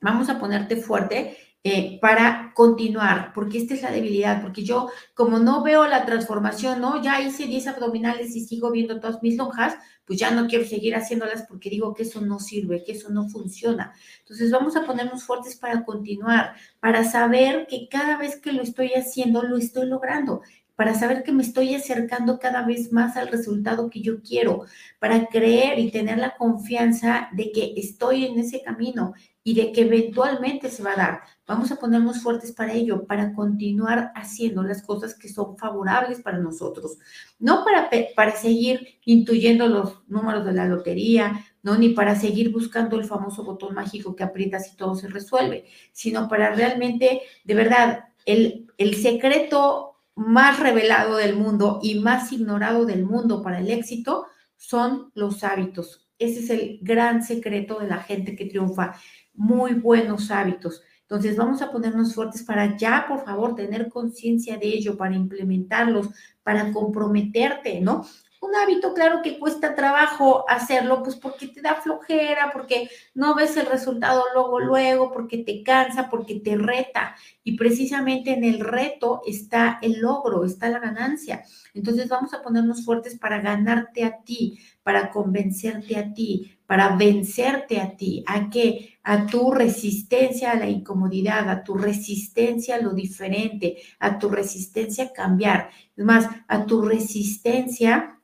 Vamos 0.00 0.28
a 0.28 0.38
ponerte 0.38 0.76
fuerte 0.76 1.36
eh, 1.64 2.00
para 2.00 2.52
continuar, 2.56 3.32
porque 3.32 3.58
esta 3.58 3.74
es 3.74 3.82
la 3.82 3.92
debilidad, 3.92 4.42
porque 4.42 4.64
yo 4.64 4.88
como 5.14 5.38
no 5.38 5.62
veo 5.62 5.86
la 5.86 6.04
transformación, 6.04 6.80
¿no? 6.80 7.00
Ya 7.00 7.20
hice 7.20 7.46
10 7.46 7.68
abdominales 7.68 8.34
y 8.34 8.44
sigo 8.44 8.72
viendo 8.72 8.98
todas 8.98 9.22
mis 9.22 9.36
lonjas, 9.36 9.76
pues 10.04 10.18
ya 10.18 10.32
no 10.32 10.48
quiero 10.48 10.64
seguir 10.64 10.96
haciéndolas 10.96 11.44
porque 11.48 11.70
digo 11.70 11.94
que 11.94 12.02
eso 12.02 12.20
no 12.20 12.40
sirve, 12.40 12.82
que 12.82 12.92
eso 12.92 13.10
no 13.10 13.28
funciona. 13.28 13.94
Entonces 14.18 14.50
vamos 14.50 14.74
a 14.74 14.84
ponernos 14.84 15.22
fuertes 15.22 15.54
para 15.54 15.84
continuar, 15.84 16.56
para 16.80 17.04
saber 17.04 17.68
que 17.68 17.86
cada 17.88 18.18
vez 18.18 18.40
que 18.40 18.52
lo 18.52 18.62
estoy 18.62 18.94
haciendo, 18.94 19.44
lo 19.44 19.56
estoy 19.56 19.86
logrando, 19.86 20.42
para 20.76 20.94
saber 20.94 21.22
que 21.22 21.32
me 21.32 21.42
estoy 21.42 21.74
acercando 21.74 22.38
cada 22.38 22.64
vez 22.66 22.92
más 22.92 23.16
al 23.16 23.28
resultado 23.28 23.90
que 23.90 24.00
yo 24.00 24.22
quiero, 24.22 24.64
para 24.98 25.26
creer 25.26 25.78
y 25.78 25.90
tener 25.90 26.18
la 26.18 26.36
confianza 26.36 27.28
de 27.32 27.52
que 27.52 27.74
estoy 27.76 28.24
en 28.24 28.38
ese 28.38 28.62
camino 28.62 29.14
y 29.44 29.54
de 29.54 29.72
que 29.72 29.82
eventualmente 29.82 30.70
se 30.70 30.82
va 30.82 30.92
a 30.92 30.96
dar. 30.96 31.20
Vamos 31.46 31.72
a 31.72 31.76
ponernos 31.76 32.22
fuertes 32.22 32.52
para 32.52 32.72
ello, 32.72 33.06
para 33.06 33.34
continuar 33.34 34.12
haciendo 34.14 34.62
las 34.62 34.82
cosas 34.82 35.14
que 35.14 35.28
son 35.28 35.56
favorables 35.58 36.20
para 36.20 36.38
nosotros, 36.38 36.98
no 37.38 37.64
para, 37.64 37.90
para 38.14 38.36
seguir 38.36 38.98
intuyendo 39.04 39.66
los 39.66 40.02
números 40.06 40.44
de 40.44 40.52
la 40.52 40.66
lotería, 40.66 41.44
no 41.62 41.76
ni 41.76 41.90
para 41.90 42.14
seguir 42.14 42.52
buscando 42.52 42.98
el 42.98 43.04
famoso 43.04 43.44
botón 43.44 43.74
mágico 43.74 44.14
que 44.14 44.24
aprietas 44.24 44.72
y 44.72 44.76
todo 44.76 44.94
se 44.94 45.08
resuelve, 45.08 45.66
sino 45.92 46.28
para 46.28 46.54
realmente, 46.54 47.22
de 47.44 47.54
verdad, 47.54 48.04
el, 48.24 48.68
el 48.78 48.94
secreto 48.94 49.91
más 50.14 50.60
revelado 50.60 51.16
del 51.16 51.36
mundo 51.36 51.80
y 51.82 52.00
más 52.00 52.32
ignorado 52.32 52.84
del 52.84 53.04
mundo 53.04 53.42
para 53.42 53.60
el 53.60 53.70
éxito 53.70 54.26
son 54.56 55.10
los 55.14 55.42
hábitos. 55.44 56.08
Ese 56.18 56.40
es 56.40 56.50
el 56.50 56.78
gran 56.82 57.22
secreto 57.22 57.80
de 57.80 57.88
la 57.88 57.98
gente 57.98 58.36
que 58.36 58.46
triunfa. 58.46 58.94
Muy 59.34 59.74
buenos 59.74 60.30
hábitos. 60.30 60.82
Entonces 61.02 61.36
vamos 61.36 61.60
a 61.62 61.70
ponernos 61.70 62.14
fuertes 62.14 62.42
para 62.42 62.76
ya, 62.76 63.06
por 63.08 63.24
favor, 63.24 63.54
tener 63.54 63.88
conciencia 63.88 64.56
de 64.56 64.68
ello, 64.68 64.96
para 64.96 65.14
implementarlos, 65.14 66.08
para 66.42 66.72
comprometerte, 66.72 67.80
¿no? 67.80 68.06
Un 68.42 68.56
hábito, 68.56 68.92
claro 68.92 69.22
que 69.22 69.38
cuesta 69.38 69.76
trabajo 69.76 70.44
hacerlo, 70.50 71.04
pues 71.04 71.14
porque 71.14 71.46
te 71.46 71.60
da 71.60 71.76
flojera, 71.76 72.50
porque 72.52 72.90
no 73.14 73.36
ves 73.36 73.56
el 73.56 73.66
resultado 73.66 74.24
luego, 74.34 74.58
luego, 74.58 75.12
porque 75.12 75.38
te 75.38 75.62
cansa, 75.62 76.10
porque 76.10 76.40
te 76.40 76.56
reta. 76.56 77.14
Y 77.44 77.56
precisamente 77.56 78.32
en 78.32 78.42
el 78.42 78.58
reto 78.58 79.22
está 79.24 79.78
el 79.80 80.00
logro, 80.00 80.44
está 80.44 80.68
la 80.70 80.80
ganancia. 80.80 81.44
Entonces 81.72 82.08
vamos 82.08 82.34
a 82.34 82.42
ponernos 82.42 82.84
fuertes 82.84 83.16
para 83.16 83.40
ganarte 83.40 84.02
a 84.02 84.22
ti, 84.24 84.58
para 84.82 85.12
convencerte 85.12 85.96
a 85.96 86.12
ti, 86.12 86.58
para 86.66 86.96
vencerte 86.96 87.80
a 87.80 87.96
ti. 87.96 88.24
¿A 88.26 88.50
qué? 88.50 88.98
A 89.04 89.24
tu 89.24 89.52
resistencia 89.52 90.50
a 90.50 90.56
la 90.56 90.68
incomodidad, 90.68 91.48
a 91.48 91.62
tu 91.62 91.74
resistencia 91.74 92.74
a 92.74 92.80
lo 92.80 92.92
diferente, 92.92 93.76
a 94.00 94.18
tu 94.18 94.28
resistencia 94.28 95.04
a 95.04 95.12
cambiar. 95.12 95.70
Es 95.96 96.04
más, 96.04 96.28
a 96.48 96.66
tu 96.66 96.82
resistencia 96.82 98.18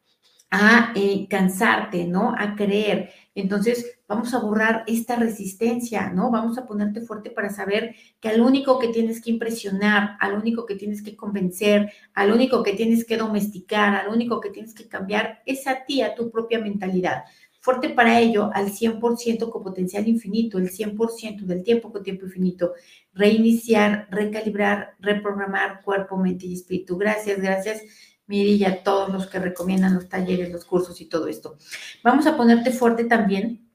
a 0.50 0.92
eh, 0.94 1.26
cansarte, 1.28 2.06
¿no? 2.06 2.34
A 2.36 2.54
creer. 2.56 3.10
Entonces, 3.34 4.00
vamos 4.08 4.32
a 4.32 4.38
borrar 4.38 4.84
esta 4.86 5.16
resistencia, 5.16 6.10
¿no? 6.10 6.30
Vamos 6.30 6.56
a 6.56 6.66
ponerte 6.66 7.02
fuerte 7.02 7.30
para 7.30 7.50
saber 7.50 7.94
que 8.20 8.28
al 8.30 8.40
único 8.40 8.78
que 8.78 8.88
tienes 8.88 9.20
que 9.20 9.30
impresionar, 9.30 10.16
al 10.20 10.34
único 10.34 10.64
que 10.64 10.74
tienes 10.74 11.02
que 11.02 11.16
convencer, 11.16 11.92
al 12.14 12.32
único 12.32 12.62
que 12.62 12.72
tienes 12.72 13.04
que 13.04 13.18
domesticar, 13.18 13.94
al 13.94 14.08
único 14.08 14.40
que 14.40 14.50
tienes 14.50 14.74
que 14.74 14.88
cambiar, 14.88 15.42
es 15.44 15.66
a 15.66 15.84
ti, 15.84 16.00
a 16.00 16.14
tu 16.14 16.30
propia 16.30 16.58
mentalidad. 16.58 17.24
Fuerte 17.60 17.90
para 17.90 18.18
ello, 18.18 18.50
al 18.54 18.70
100% 18.70 19.50
con 19.50 19.62
potencial 19.62 20.08
infinito, 20.08 20.58
el 20.58 20.70
100% 20.70 21.44
del 21.44 21.62
tiempo 21.62 21.92
con 21.92 22.02
tiempo 22.02 22.24
infinito. 22.24 22.72
Reiniciar, 23.12 24.08
recalibrar, 24.10 24.94
reprogramar 25.00 25.82
cuerpo, 25.82 26.16
mente 26.16 26.46
y 26.46 26.54
espíritu. 26.54 26.96
Gracias, 26.96 27.40
gracias 27.40 27.82
Miri 28.28 28.54
y 28.54 28.64
a 28.64 28.82
todos 28.82 29.12
los 29.12 29.26
que 29.26 29.40
recomiendan 29.40 29.94
los 29.94 30.08
talleres, 30.08 30.52
los 30.52 30.64
cursos 30.64 31.00
y 31.00 31.06
todo 31.06 31.26
esto. 31.26 31.56
Vamos 32.04 32.26
a 32.26 32.36
ponerte 32.36 32.70
fuerte 32.70 33.04
también 33.04 33.68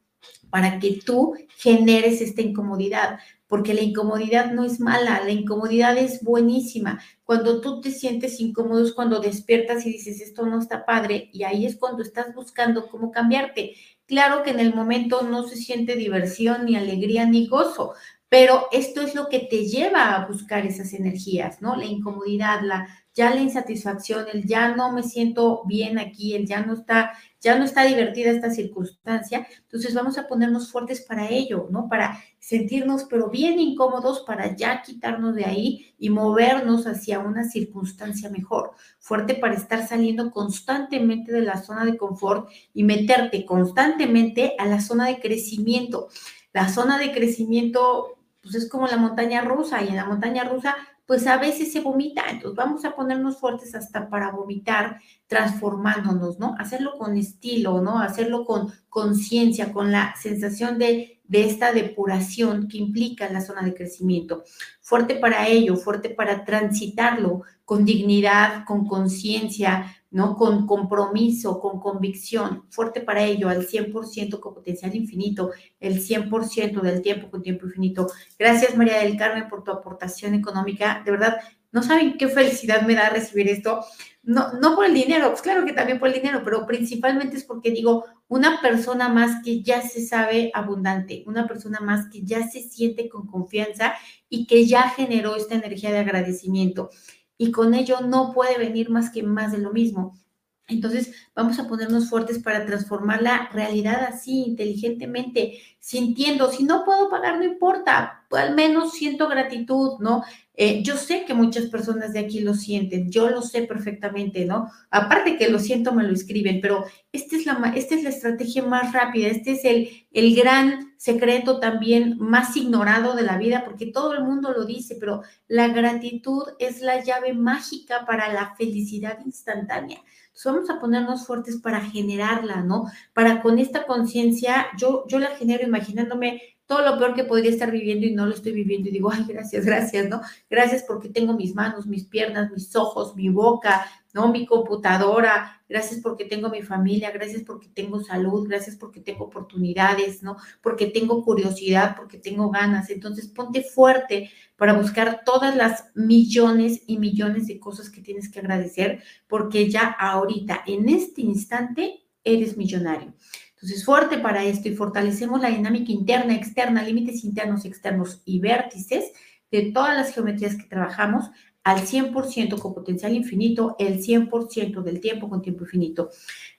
para 0.48 0.78
que 0.78 1.00
tú 1.04 1.34
generes 1.56 2.20
esta 2.20 2.40
incomodidad, 2.40 3.18
porque 3.48 3.74
la 3.74 3.82
incomodidad 3.82 4.52
no 4.52 4.64
es 4.64 4.78
mala, 4.78 5.20
la 5.24 5.32
incomodidad 5.32 5.98
es 5.98 6.22
buenísima. 6.22 7.00
Cuando 7.24 7.60
tú 7.60 7.80
te 7.80 7.90
sientes 7.90 8.38
incómodo 8.40 8.84
es 8.84 8.92
cuando 8.92 9.18
despiertas 9.18 9.84
y 9.84 9.90
dices, 9.90 10.20
esto 10.20 10.46
no 10.46 10.60
está 10.60 10.86
padre, 10.86 11.28
y 11.32 11.42
ahí 11.42 11.66
es 11.66 11.76
cuando 11.76 12.04
estás 12.04 12.32
buscando 12.34 12.86
cómo 12.86 13.10
cambiarte. 13.10 13.74
Claro 14.06 14.44
que 14.44 14.50
en 14.50 14.60
el 14.60 14.72
momento 14.74 15.22
no 15.22 15.42
se 15.42 15.56
siente 15.56 15.96
diversión, 15.96 16.66
ni 16.66 16.76
alegría, 16.76 17.26
ni 17.26 17.48
gozo, 17.48 17.94
pero 18.28 18.66
esto 18.70 19.00
es 19.00 19.16
lo 19.16 19.28
que 19.28 19.40
te 19.40 19.66
lleva 19.66 20.14
a 20.14 20.26
buscar 20.26 20.64
esas 20.66 20.92
energías, 20.92 21.60
¿no? 21.62 21.74
La 21.74 21.84
incomodidad, 21.84 22.60
la, 22.62 22.86
ya 23.14 23.32
la 23.32 23.40
insatisfacción, 23.40 24.26
el 24.32 24.44
ya 24.44 24.74
no 24.74 24.92
me 24.92 25.04
siento 25.04 25.62
bien 25.66 25.98
aquí, 25.98 26.34
el 26.34 26.46
ya 26.46 26.66
no 26.66 26.74
está, 26.74 27.12
ya 27.40 27.56
no 27.56 27.64
está 27.64 27.84
divertida 27.84 28.32
esta 28.32 28.50
circunstancia. 28.50 29.46
Entonces 29.62 29.94
vamos 29.94 30.18
a 30.18 30.26
ponernos 30.26 30.70
fuertes 30.72 31.00
para 31.02 31.28
ello, 31.28 31.68
¿no? 31.70 31.88
Para 31.88 32.18
sentirnos 32.40 33.04
pero 33.04 33.30
bien 33.30 33.60
incómodos 33.60 34.24
para 34.26 34.56
ya 34.56 34.82
quitarnos 34.82 35.36
de 35.36 35.44
ahí 35.44 35.94
y 35.96 36.10
movernos 36.10 36.88
hacia 36.88 37.20
una 37.20 37.44
circunstancia 37.44 38.30
mejor. 38.30 38.72
Fuerte 38.98 39.34
para 39.34 39.54
estar 39.54 39.86
saliendo 39.86 40.32
constantemente 40.32 41.32
de 41.32 41.42
la 41.42 41.62
zona 41.62 41.84
de 41.84 41.96
confort 41.96 42.50
y 42.74 42.82
meterte 42.82 43.46
constantemente 43.46 44.56
a 44.58 44.66
la 44.66 44.80
zona 44.80 45.06
de 45.06 45.20
crecimiento. 45.20 46.08
La 46.52 46.68
zona 46.68 46.98
de 46.98 47.12
crecimiento 47.12 48.18
pues 48.42 48.56
es 48.56 48.68
como 48.68 48.86
la 48.86 48.98
montaña 48.98 49.40
rusa 49.40 49.82
y 49.82 49.88
en 49.88 49.96
la 49.96 50.04
montaña 50.04 50.44
rusa 50.44 50.76
pues 51.06 51.26
a 51.26 51.38
veces 51.38 51.72
se 51.72 51.80
vomita. 51.80 52.22
Entonces 52.30 52.56
vamos 52.56 52.84
a 52.84 52.94
ponernos 52.94 53.38
fuertes 53.38 53.74
hasta 53.74 54.08
para 54.08 54.30
vomitar, 54.30 55.00
transformándonos, 55.26 56.38
¿no? 56.38 56.54
Hacerlo 56.58 56.96
con 56.98 57.16
estilo, 57.16 57.80
¿no? 57.80 58.00
Hacerlo 58.00 58.44
con 58.44 58.72
conciencia, 58.88 59.72
con 59.72 59.92
la 59.92 60.14
sensación 60.20 60.78
de, 60.78 61.20
de 61.24 61.44
esta 61.44 61.72
depuración 61.72 62.68
que 62.68 62.78
implica 62.78 63.30
la 63.30 63.40
zona 63.40 63.62
de 63.62 63.74
crecimiento. 63.74 64.44
Fuerte 64.80 65.16
para 65.16 65.48
ello, 65.48 65.76
fuerte 65.76 66.10
para 66.10 66.44
transitarlo 66.44 67.42
con 67.64 67.84
dignidad, 67.84 68.64
con 68.66 68.86
conciencia, 68.86 69.96
¿no? 70.14 70.36
Con 70.36 70.64
compromiso, 70.64 71.58
con 71.58 71.80
convicción, 71.80 72.66
fuerte 72.70 73.00
para 73.00 73.24
ello, 73.24 73.48
al 73.48 73.66
100% 73.66 74.38
con 74.38 74.54
potencial 74.54 74.94
infinito, 74.94 75.50
el 75.80 76.00
100% 76.00 76.80
del 76.82 77.02
tiempo 77.02 77.28
con 77.32 77.42
tiempo 77.42 77.66
infinito. 77.66 78.06
Gracias, 78.38 78.76
María 78.76 78.98
del 78.98 79.16
Carmen, 79.16 79.48
por 79.48 79.64
tu 79.64 79.72
aportación 79.72 80.34
económica. 80.34 81.02
De 81.04 81.10
verdad, 81.10 81.38
no 81.72 81.82
saben 81.82 82.16
qué 82.16 82.28
felicidad 82.28 82.82
me 82.82 82.94
da 82.94 83.10
recibir 83.10 83.48
esto. 83.48 83.84
No, 84.22 84.52
no 84.52 84.76
por 84.76 84.86
el 84.86 84.94
dinero, 84.94 85.30
pues 85.30 85.42
claro 85.42 85.66
que 85.66 85.72
también 85.72 85.98
por 85.98 86.06
el 86.06 86.14
dinero, 86.14 86.42
pero 86.44 86.64
principalmente 86.64 87.36
es 87.36 87.42
porque 87.42 87.72
digo, 87.72 88.04
una 88.28 88.62
persona 88.62 89.08
más 89.08 89.42
que 89.44 89.62
ya 89.62 89.82
se 89.82 90.06
sabe 90.06 90.52
abundante, 90.54 91.24
una 91.26 91.48
persona 91.48 91.80
más 91.80 92.08
que 92.08 92.22
ya 92.22 92.48
se 92.48 92.62
siente 92.62 93.08
con 93.08 93.26
confianza 93.26 93.94
y 94.28 94.46
que 94.46 94.64
ya 94.64 94.90
generó 94.90 95.34
esta 95.34 95.56
energía 95.56 95.90
de 95.90 95.98
agradecimiento 95.98 96.90
y 97.38 97.50
con 97.50 97.74
ello 97.74 98.00
no 98.00 98.32
puede 98.32 98.58
venir 98.58 98.90
más 98.90 99.10
que 99.10 99.22
más 99.22 99.52
de 99.52 99.58
lo 99.58 99.72
mismo. 99.72 100.18
Entonces, 100.66 101.12
vamos 101.34 101.58
a 101.58 101.68
ponernos 101.68 102.08
fuertes 102.08 102.38
para 102.38 102.64
transformar 102.64 103.20
la 103.20 103.50
realidad 103.52 104.04
así, 104.08 104.44
inteligentemente, 104.44 105.60
sintiendo. 105.78 106.50
Si 106.50 106.64
no 106.64 106.86
puedo 106.86 107.10
pagar, 107.10 107.36
no 107.36 107.44
importa, 107.44 108.24
al 108.30 108.54
menos 108.54 108.92
siento 108.92 109.28
gratitud, 109.28 109.98
¿no? 110.00 110.24
Eh, 110.54 110.82
yo 110.82 110.96
sé 110.96 111.24
que 111.26 111.34
muchas 111.34 111.66
personas 111.66 112.14
de 112.14 112.20
aquí 112.20 112.40
lo 112.40 112.54
sienten, 112.54 113.10
yo 113.10 113.28
lo 113.28 113.42
sé 113.42 113.62
perfectamente, 113.64 114.46
¿no? 114.46 114.70
Aparte 114.90 115.36
que 115.36 115.50
lo 115.50 115.58
siento, 115.58 115.92
me 115.92 116.04
lo 116.04 116.14
escriben, 116.14 116.60
pero 116.62 116.84
esta 117.14 117.36
es 117.36 117.46
la, 117.46 117.72
esta 117.76 117.94
es 117.94 118.02
la 118.02 118.10
estrategia 118.10 118.64
más 118.64 118.92
rápida, 118.92 119.28
este 119.28 119.52
es 119.52 119.64
el, 119.64 119.88
el 120.10 120.34
gran 120.34 120.94
secreto 120.96 121.60
también 121.60 122.16
más 122.18 122.56
ignorado 122.56 123.14
de 123.14 123.22
la 123.22 123.38
vida, 123.38 123.64
porque 123.64 123.86
todo 123.86 124.14
el 124.14 124.24
mundo 124.24 124.52
lo 124.52 124.64
dice, 124.64 124.96
pero 124.98 125.22
la 125.46 125.68
gratitud 125.68 126.42
es 126.58 126.80
la 126.80 127.04
llave 127.04 127.32
mágica 127.32 128.04
para 128.04 128.32
la 128.32 128.56
felicidad 128.56 129.20
instantánea. 129.24 129.98
Entonces 130.26 130.44
vamos 130.44 130.70
a 130.70 130.80
ponernos 130.80 131.24
fuertes 131.24 131.58
para 131.58 131.80
generarla, 131.82 132.62
¿no? 132.62 132.86
Para 133.12 133.42
con 133.42 133.60
esta 133.60 133.86
conciencia, 133.86 134.66
yo, 134.76 135.04
yo 135.06 135.20
la 135.20 135.36
genero 135.36 135.62
imaginándome 135.62 136.42
todo 136.66 136.82
lo 136.82 136.98
peor 136.98 137.14
que 137.14 137.24
podría 137.24 137.50
estar 137.50 137.70
viviendo 137.70 138.06
y 138.06 138.14
no 138.14 138.26
lo 138.26 138.34
estoy 138.34 138.52
viviendo 138.52 138.88
y 138.88 138.92
digo, 138.92 139.12
ay, 139.12 139.24
gracias, 139.28 139.64
gracias, 139.64 140.08
¿no? 140.08 140.20
Gracias 140.50 140.82
porque 140.82 141.10
tengo 141.10 141.34
mis 141.34 141.54
manos, 141.54 141.86
mis 141.86 142.06
piernas, 142.06 142.50
mis 142.50 142.74
ojos, 142.74 143.14
mi 143.14 143.28
boca, 143.28 143.86
¿no? 144.14 144.32
Mi 144.32 144.46
computadora, 144.46 145.60
gracias 145.68 146.00
porque 146.00 146.24
tengo 146.24 146.48
mi 146.48 146.62
familia, 146.62 147.10
gracias 147.10 147.42
porque 147.42 147.68
tengo 147.68 148.02
salud, 148.02 148.48
gracias 148.48 148.76
porque 148.76 149.00
tengo 149.00 149.24
oportunidades, 149.24 150.22
¿no? 150.22 150.36
Porque 150.62 150.86
tengo 150.86 151.22
curiosidad, 151.24 151.96
porque 151.96 152.18
tengo 152.18 152.48
ganas. 152.50 152.88
Entonces, 152.90 153.26
ponte 153.26 153.62
fuerte 153.62 154.30
para 154.56 154.72
buscar 154.72 155.22
todas 155.24 155.56
las 155.56 155.90
millones 155.96 156.82
y 156.86 156.98
millones 156.98 157.48
de 157.48 157.58
cosas 157.58 157.90
que 157.90 158.00
tienes 158.00 158.30
que 158.30 158.38
agradecer, 158.38 159.02
porque 159.26 159.68
ya 159.68 159.88
ahorita, 159.88 160.62
en 160.64 160.88
este 160.88 161.20
instante, 161.20 162.04
eres 162.22 162.56
millonario. 162.56 163.12
Entonces, 163.54 163.84
fuerte 163.84 164.18
para 164.18 164.44
esto 164.44 164.68
y 164.68 164.76
fortalecemos 164.76 165.40
la 165.40 165.48
dinámica 165.48 165.90
interna, 165.90 166.34
externa, 166.36 166.84
límites 166.84 167.24
internos, 167.24 167.64
externos 167.64 168.22
y 168.24 168.38
vértices 168.38 169.12
de 169.50 169.72
todas 169.72 169.96
las 169.96 170.14
geometrías 170.14 170.54
que 170.54 170.64
trabajamos 170.64 171.30
al 171.64 171.80
100% 171.80 172.58
con 172.58 172.74
potencial 172.74 173.14
infinito, 173.14 173.74
el 173.78 174.00
100% 174.00 174.82
del 174.82 175.00
tiempo 175.00 175.28
con 175.30 175.42
tiempo 175.42 175.64
infinito. 175.64 176.10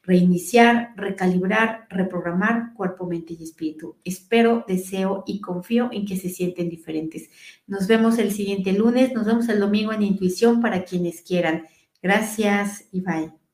Reiniciar, 0.01 0.93
recalibrar, 0.97 1.87
reprogramar 1.89 2.73
cuerpo, 2.73 3.05
mente 3.05 3.35
y 3.39 3.43
espíritu. 3.43 3.97
Espero, 4.03 4.65
deseo 4.67 5.23
y 5.27 5.39
confío 5.41 5.89
en 5.91 6.05
que 6.05 6.17
se 6.17 6.29
sienten 6.29 6.69
diferentes. 6.69 7.29
Nos 7.67 7.87
vemos 7.87 8.17
el 8.17 8.31
siguiente 8.31 8.73
lunes, 8.73 9.13
nos 9.13 9.25
vemos 9.25 9.47
el 9.47 9.59
domingo 9.59 9.93
en 9.93 10.01
Intuición 10.01 10.59
para 10.59 10.83
quienes 10.83 11.21
quieran. 11.21 11.65
Gracias 12.01 12.85
y 12.91 13.01
bye. 13.01 13.44